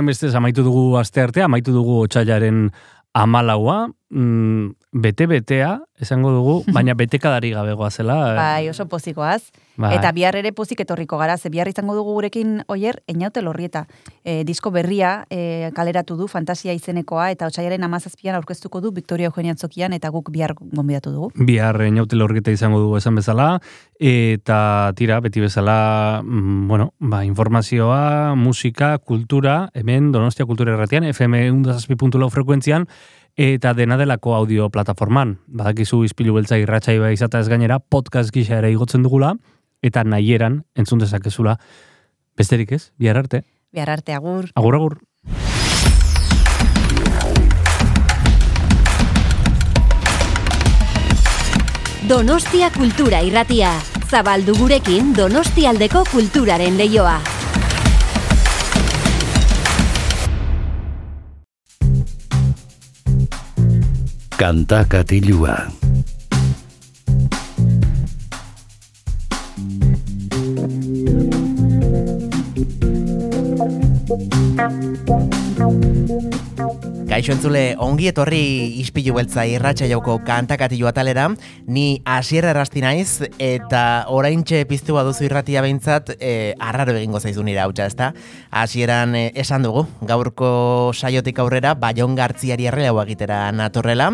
[0.00, 2.70] Horren bestez amaitu dugu aste artea, amaitu dugu otxailaren
[3.14, 4.72] amalaua, mm,
[5.02, 8.18] bete-betea, esango dugu, baina betekadari gabegoa zela.
[8.38, 9.50] Bai, oso pozikoaz.
[9.80, 9.94] Bai.
[9.96, 13.86] Eta bihar ere pozik etorriko gara, ze bihar izango dugu gurekin oier, einaute lorrieta.
[14.24, 19.54] E, disko berria e, kaleratu du, fantasia izenekoa, eta otxaiaren amazazpian aurkeztuko du, Victoria Eugenia
[19.56, 21.30] Antzokian, eta guk bihar gonbidatu dugu.
[21.48, 23.54] Bihar inaute lorgeta izango dugu esan bezala,
[23.96, 31.40] eta tira, beti bezala, mm, bueno, ba, informazioa, musika, kultura, hemen Donostia Kultura Erratian, FM
[31.64, 32.88] 1.6.lau frekuentzian,
[33.36, 35.38] eta dena delako audio plataforman.
[35.46, 39.34] Badakizu izpilu beltza irratxai bai izata ez gainera, podcast gisa ere igotzen dugula,
[39.82, 41.58] eta nahieran entzun dezakezula.
[42.36, 43.44] Besterik ez, bihar arte.
[43.72, 44.50] Bihar arte, agur.
[44.54, 44.98] Agur, agur.
[52.10, 53.76] Donostia Kultura Irratia.
[54.10, 57.39] Zabaldu gurekin Donostialdeko kulturaren leioa.
[64.40, 65.68] Kanta katilua.
[77.10, 78.38] Kaixo entzule, ongi etorri
[78.78, 81.24] ispilu beltza irratxa jauko kantakatilu atalera,
[81.66, 83.80] ni asierra errasti naiz, eta
[84.14, 88.12] oraintxe piztu baduzu irratia behintzat, e, arraro egingo zaizu nire hautsa, ezta?
[88.54, 90.52] Hasieran e, esan dugu, gaurko
[90.94, 94.12] saiotik aurrera, baion gartziari errelau egitera natorrela,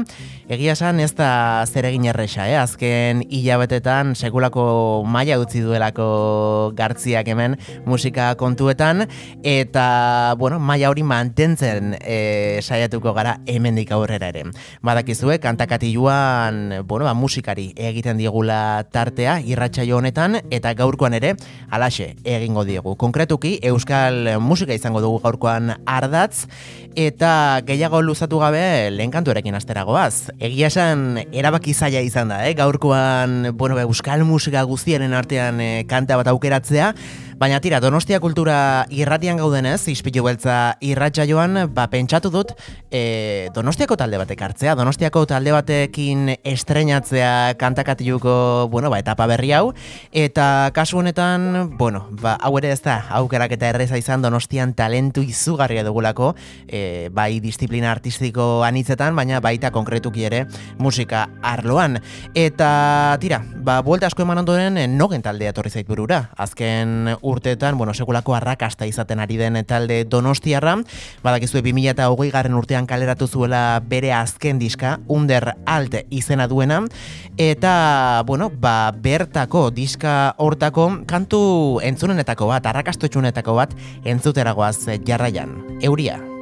[0.49, 2.55] egia esan ez da zer egin erresa, eh?
[2.61, 7.57] azken hilabetetan sekulako maila utzi duelako gartziak hemen
[7.87, 9.07] musika kontuetan,
[9.43, 14.45] eta, bueno, maila hori mantentzen e, saiatuko gara hemendik aurrera ere.
[14.87, 21.35] Badakizue, kantakatiluan, bueno, ba, musikari egiten diegula tartea, irratsaio honetan, eta gaurkoan ere,
[21.75, 22.95] alaxe, egingo diegu.
[23.01, 26.47] Konkretuki, euskal musika izango dugu gaurkoan ardatz,
[26.97, 30.36] eta gehiago luzatu gabe lehen kantuarekin asteragoaz.
[30.37, 32.53] Egia esan, erabaki zaila izan da, eh?
[32.53, 36.91] gaurkoan, bueno, ba, euskal musika guztiaren artean eh, kanta bat aukeratzea,
[37.37, 42.55] Baina tira, Donostia kultura irratian gaudenez, ispilu beltza irratxa joan, ba, pentsatu dut,
[42.89, 49.75] e, Donostiako talde batek hartzea, Donostiako talde batekin estrenatzea kantakatiluko, bueno, ba, etapa berri hau,
[50.17, 55.21] eta kasu honetan, bueno, ba, hau ere ez da, aukerak eta erreza izan Donostian talentu
[55.21, 56.33] izugarria dugulako,
[56.65, 60.47] e, bai disiplina artistiko anitzetan, baina baita konkretuki ere
[60.81, 62.01] musika arloan.
[62.33, 62.73] Eta
[63.21, 66.31] tira, ba, buelta asko eman ondoren, nogen taldea etorri zait burura.
[66.41, 70.77] Azken urteetan, bueno, sekulako arrakasta izaten ari den talde donostiarra,
[71.25, 76.83] badakizue 2008 garren urtean kaleratu zuela bere azken diska, Under Alt izena duena,
[77.39, 85.63] eta, bueno, ba, bertako diska hortako kantu entzunenetako bat, arrakastotxunetako bat, entzuteragoaz jarraian.
[85.83, 86.36] Euria.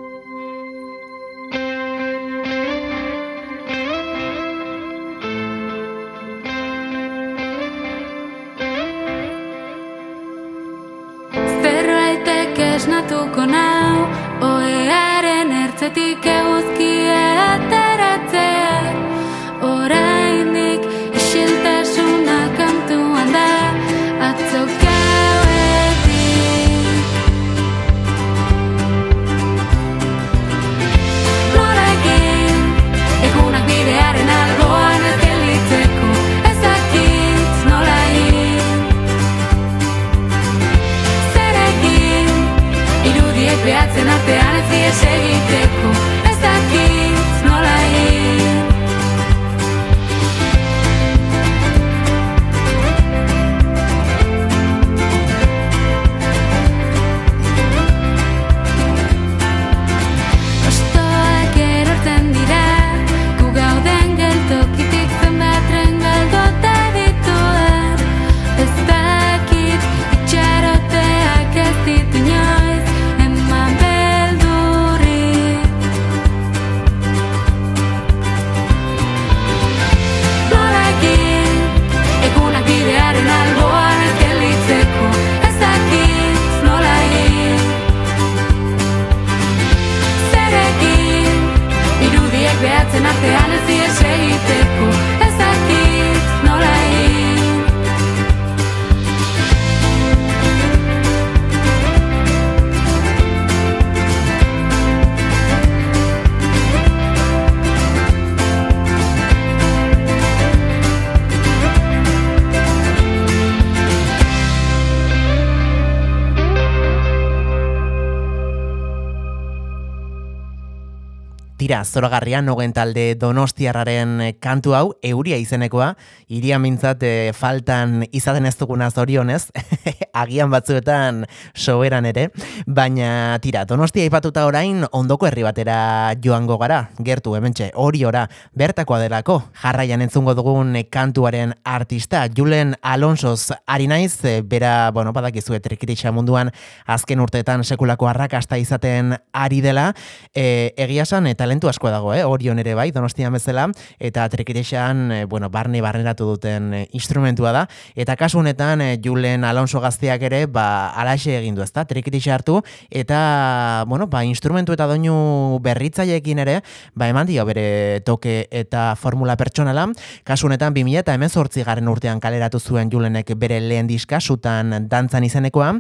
[121.95, 125.93] Zoragarria, nogen talde donostiarraren eh, kantu hau, euria izenekoa,
[126.29, 129.47] iria mintzat eh, faltan izaten ez duguna zorionez,
[130.23, 131.25] agian batzuetan
[131.55, 132.29] soberan ere,
[132.67, 139.01] baina tira, donostia ipatuta orain ondoko herri batera joango gara, gertu hementxe, hori ora, bertakoa
[139.03, 143.53] delako, jarraian entzungo dugun eh, kantuaren artista, Julen Alonsoz.
[143.67, 146.51] Ari naiz, eh, bera, bueno, badakizue trikitixa munduan,
[146.87, 149.93] azken urteetan sekulako arrakasta izaten ari dela,
[150.35, 152.25] e, egia esan, e, talentu asko dago, eh?
[152.25, 158.17] Orion ere bai, donostian bezala, eta trikitexan, e, bueno, barne barneratu duten instrumentua da, eta
[158.21, 162.61] kasu honetan, e, Julen Alonso gazteak ere, ba, alaxe egin du ezta, trikitixa hartu,
[162.91, 166.61] eta, bueno, ba, instrumentu eta doinu berritzaileekin ere,
[166.95, 169.87] ba, eman dio bere toke eta formula pertsonala,
[170.25, 171.31] kasu honetan 2000 eta hemen
[171.65, 175.75] garen urtean kaleratu zuen Julenek bere lehen diska, sutan dantzan izenekoa,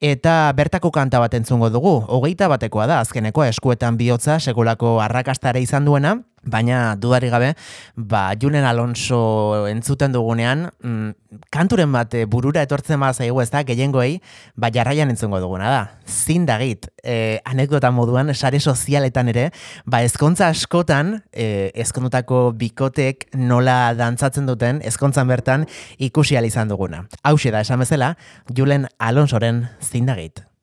[0.00, 5.84] eta bertako kanta bat entzungo dugu, hogeita batekoa da, azkeneko eskuetan bihotza sekulako arrakastare izan
[5.84, 7.54] duena, baina dudari gabe,
[7.96, 13.64] ba, Julen Alonso entzuten dugunean, mm, kanturen bat eh, burura etortzen bat zaigu ez da,
[13.66, 14.20] gehiengoei,
[14.56, 15.82] ba, jarraian entzungo duguna da.
[16.06, 19.50] Zindagit, e, anekdota moduan, sare sozialetan ere,
[19.86, 25.68] ba, ezkontza askotan, e, ezkondutako bikotek nola dantzatzen duten, ezkontzan bertan
[25.98, 27.06] ikusi izan duguna.
[27.22, 28.16] Hau da, esan bezala,
[28.54, 30.53] Julen Alonsoren zindagit.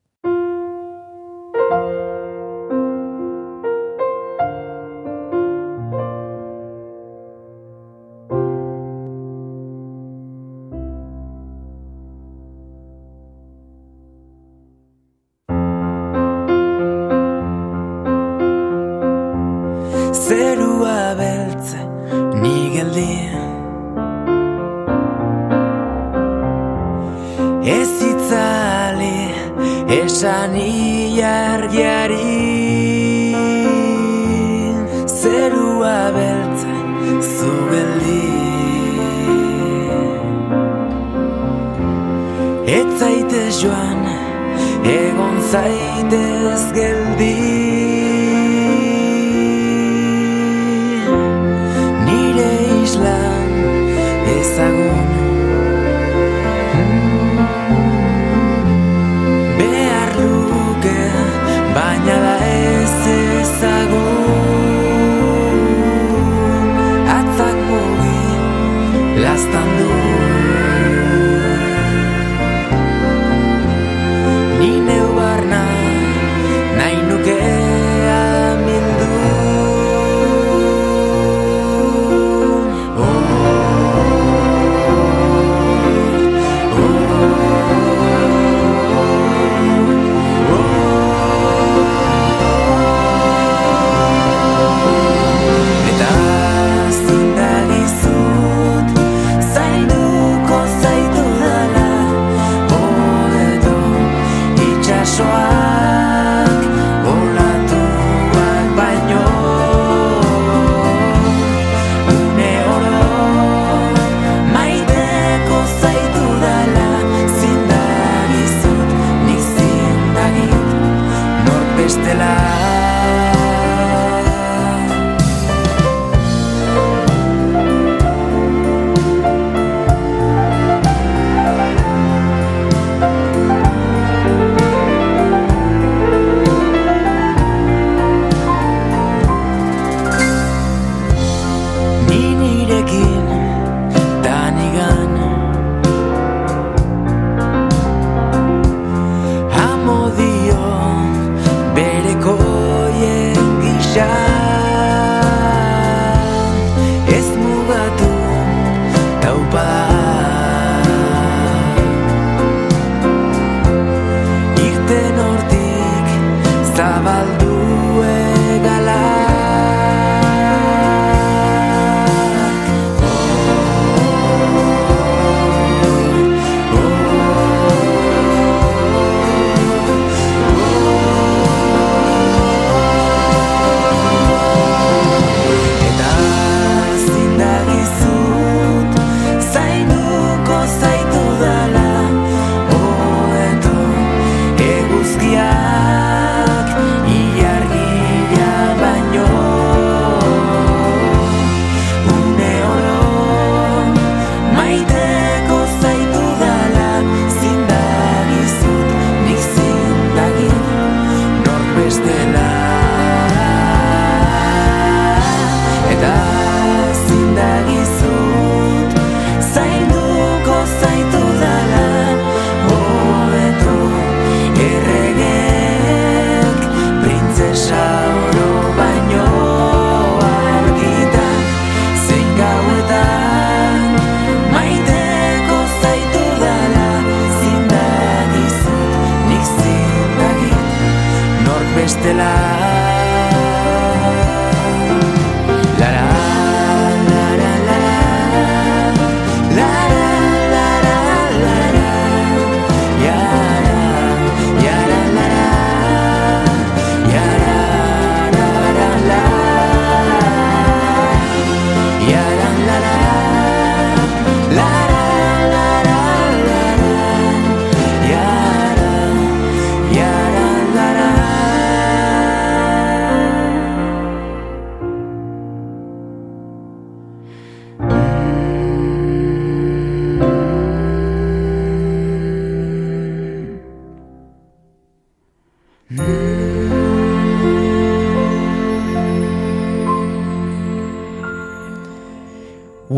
[45.52, 47.51] Zaitez geldi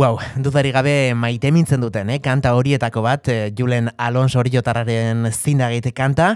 [0.05, 2.19] Wow, dudari gabe maite mintzen duten, eh?
[2.21, 6.35] kanta horietako bat, eh, Julen Alonso Oriotarraren zindagite kanta,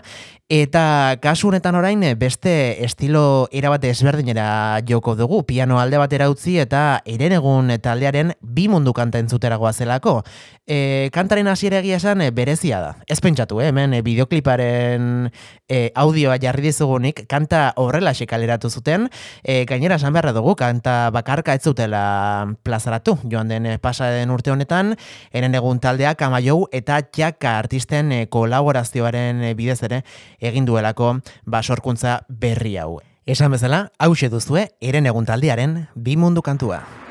[0.48, 6.56] eta kasu honetan orain eh, beste estilo erabate ezberdinera joko dugu, piano alde batera utzi
[6.62, 10.22] eta eren egun taldearen bi mundu kanta entzutera goazelako.
[10.68, 12.90] E, kantaren hasiera egia esan eh, berezia da.
[13.08, 13.68] Ez pentsatu, eh?
[13.68, 15.30] hemen bideokliparen
[15.68, 19.08] eh, audioa jarri dizugunik, kanta horrela kaleratu zuten,
[19.42, 24.30] e, gainera esan beharra dugu, kanta bakarka ez zutela plazaratu, joan den eh, pasa den
[24.30, 24.94] urte honetan,
[25.32, 30.02] eren egun taldeak amaiou eta txaka artisten eh, kolaborazioaren eh, bidez ere
[30.38, 33.00] egin duelako basorkuntza berri hau.
[33.26, 37.07] Esan bezala, hause duzue, eren egun taldearen bi mundu kantua.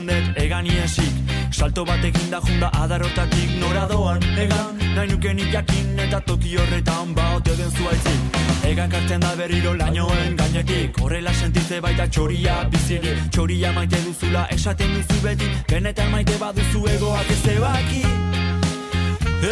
[0.00, 4.78] Ikusten dut egan iesik, salto batekin da junda adarotatik nora doan Egan.
[4.94, 10.96] Nahi nukenik jakin eta toki horretan baote den zuaitzik Egan kartzen da berriro lainoen gainetik.
[11.02, 15.52] Horrela sentitze baita txoria biziri Txoria maite duzula esaten duzu beti.
[15.68, 18.02] Benetan maite baduzu egoak ez ebaki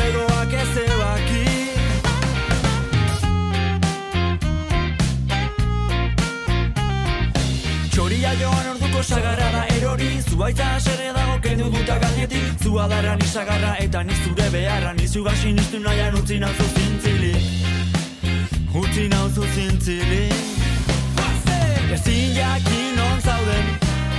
[0.01, 1.58] Egoak ez ebaki
[8.09, 12.45] Txoria joan orduko sagarra da erori Zuaitza asere dago kendu duta gainetik.
[12.65, 17.35] Zua dara ni sagarra eta ni zure beharra Ni zugasi niztu nahian utzi nauzu zintzili.
[18.73, 20.23] Utzi nauzu zintzili.
[21.99, 23.69] Ezin jakin non zauden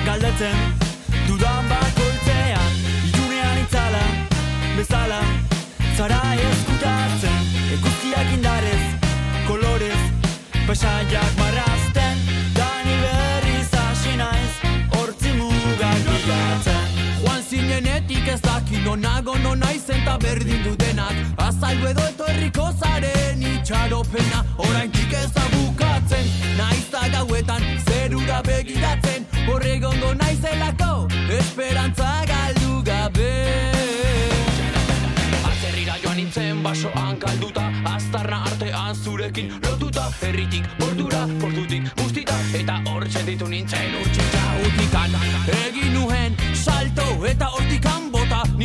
[0.05, 0.61] Galdetzen
[1.25, 2.69] dudan bakoitzean
[3.09, 4.03] Ilunean itzala,
[4.77, 5.23] bezala
[5.97, 6.21] Zara
[6.51, 7.41] eskutatzen
[7.79, 8.85] Eguzkiak indarez,
[9.49, 10.01] kolorez
[10.67, 11.68] Pasaiak marrazten
[18.29, 21.15] ez daki nonago nonaizen ta berdin du denak.
[21.37, 29.25] Azaldu edo etorriko zaren itxaropena Oraintik ez da bukatzen Naiz da gauetan zerura begiratzen.
[29.47, 31.07] Horregongo naizelako
[31.39, 33.31] Esperantza galdu gabe.
[35.51, 40.09] Atzerrira joan nintzen basoan kalduta Aztarna artean zurekin lotuta.
[40.21, 44.28] Herritik bordura, portutik guztita Eta hortzen ditu nintzen urtsita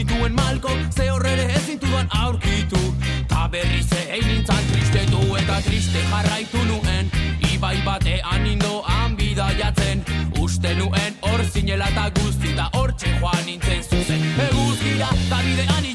[0.04, 2.94] bota Nituen malko ze horrere ezin duan aurkitu.
[3.28, 7.10] Ta berriz egin nintzan tristetu eta triste jarraitu nuen.
[7.52, 10.04] Ibai batean nindoan bidaiatzen
[10.40, 14.22] Uste nuen hor zinela eta guztita hortxe joan nintzen zuzen.
[14.48, 15.93] Eguzkira ta bidean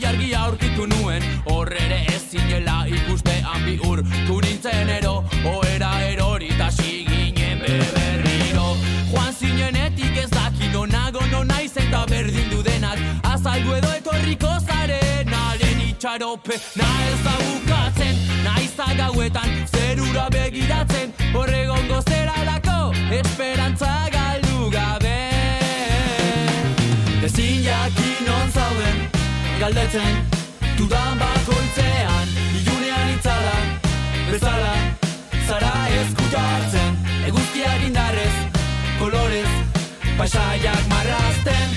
[13.59, 16.55] Azaldu edo etorriko zaren alen itxarope.
[16.79, 21.11] Na ez da bukatzen, naiz da gauetan zerura begiratzen.
[21.33, 25.17] Horregongo zeralako esperantza galdu gabe.
[27.27, 29.01] Ezin jakin zauden
[29.59, 30.23] galdetzen
[30.77, 32.27] dudan bakoitzean.
[32.61, 33.57] Ilunean itzala,
[34.31, 34.75] bezala,
[35.47, 36.95] zara eskutatzen
[37.27, 38.35] Eguzkiak indarrez,
[39.01, 39.51] kolorez,
[40.17, 41.68] pasaiak marrazten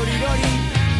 [0.00, 0.50] txirorirori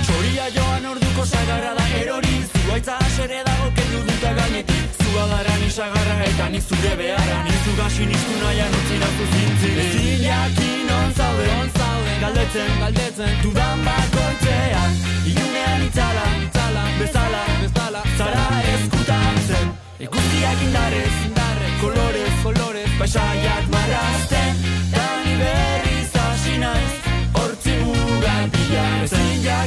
[0.05, 2.37] Txoria joan orduko sagarra da erori.
[2.65, 7.39] Zuaitza asere dago kendu duta gainetik Zua dara nisagarra eta ni zure beharra.
[7.45, 12.17] Ni zugasin iztu nahian utzi nazu zintzili Ezin jakin on zaude, on zaude.
[12.25, 14.97] Galdetzen, galdetzen, dudan bakoitzean
[15.33, 18.05] Ilunean itzala, itzala, bezala, bezala.
[18.19, 19.75] Zara eskutatzen
[20.09, 21.75] Eguzkiak indarrez, indarrez.
[21.81, 25.00] Kolorez, kolorez, paisaiak marrazten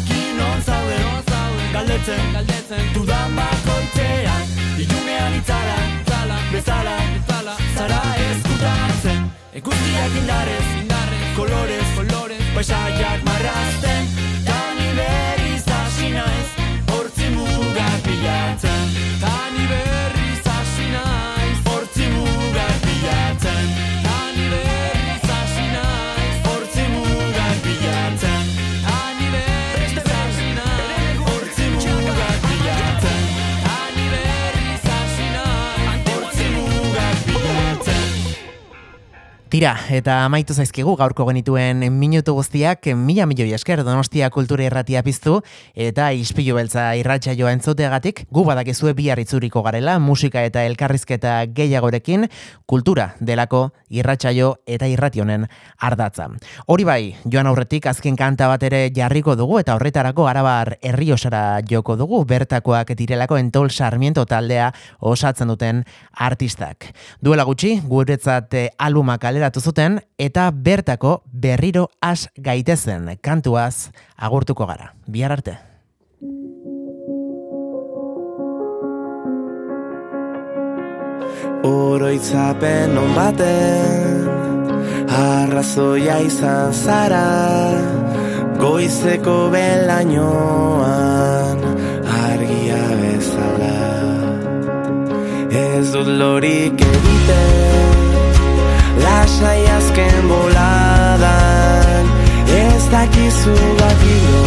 [0.08, 4.42] jakin on zaude, on zaude Galdetzen, galdetzen, dudan bakoitzean
[4.78, 8.02] Ilunean itzala, itzala, bezala, bezala Zara
[8.32, 13.33] eskutatzen Eguzkiak indarrez, indarrez Kolorez, kolorez, paisaiak
[39.54, 45.36] Tira, eta amaitu zaizkigu gaurko genituen minutu guztiak mila milioi esker Donostia kultura irratia piztu
[45.78, 52.26] eta ispilu beltza irratxa joa entzuteagatik gu badakizue bihar itzuriko garela musika eta elkarrizketa gehiagorekin
[52.66, 55.46] kultura delako irratsaio eta irrationen
[55.78, 56.32] ardatza.
[56.66, 61.94] Hori bai, joan aurretik azken kanta bat ere jarriko dugu eta horretarako arabar herriosara joko
[62.02, 65.86] dugu bertakoak direlako entol sarmiento taldea osatzen duten
[66.18, 66.90] artistak.
[67.22, 74.94] Duela gutxi, guretzat eh, albuma kaleratu zuten eta bertako berriro has gaitezen kantuaz agurtuko gara.
[75.08, 75.58] Bihar arte.
[81.64, 84.28] Oroitzapen on baten
[85.08, 87.72] Arrazoia izan zara
[88.60, 90.84] Goizeko belainoan
[92.04, 93.76] Argia bezala
[95.52, 97.73] Ez dut lorik egiten
[99.34, 102.06] Lasai azken boladan.
[102.54, 104.44] Ez dakizu bakilo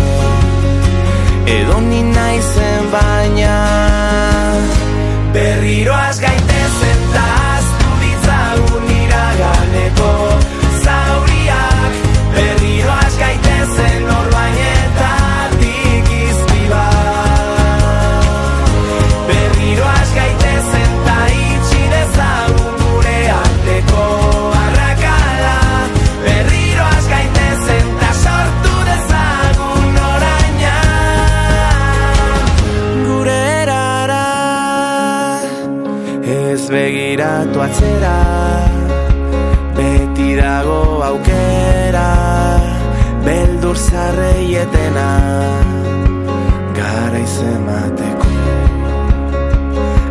[1.47, 3.57] Edo ni naizen baina.
[5.33, 6.19] Berriro az
[37.67, 38.17] atzera
[39.77, 42.11] Beti dago aukera
[43.27, 45.09] Beldur zarreietena
[46.79, 48.31] Gara izemateko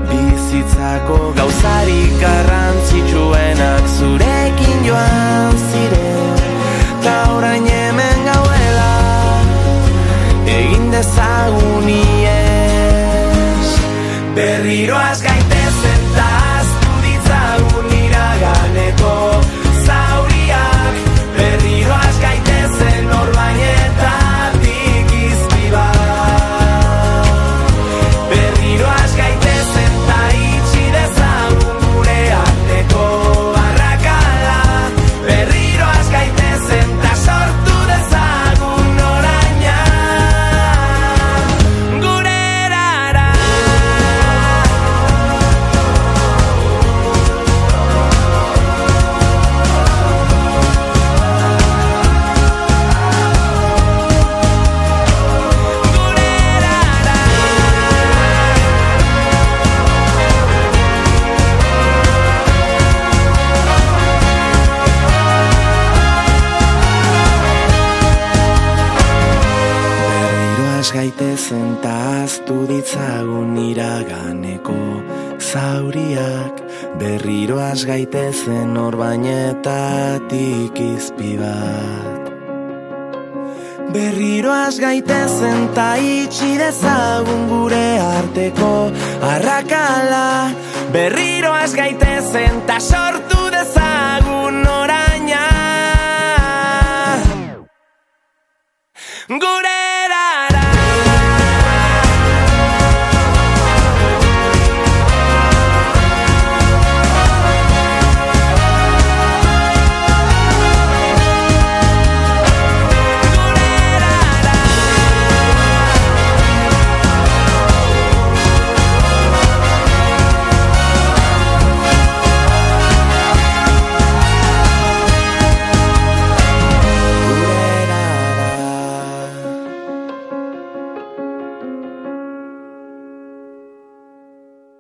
[0.10, 6.44] Bizitzako gauzarik garrantzitsuenak Zurekin joan ziren
[7.06, 8.92] Ta orain hemen gauela
[10.58, 13.72] Egin dezagun ies.
[14.36, 15.22] Berriro az
[77.86, 82.32] Gaitezen orbainetatik izpi bat.
[83.94, 88.90] Berriro has gaitezen ta itxi dezagun gure arteko
[89.22, 90.50] arrakala.
[90.92, 93.15] Berriro has gaitezen ta sortu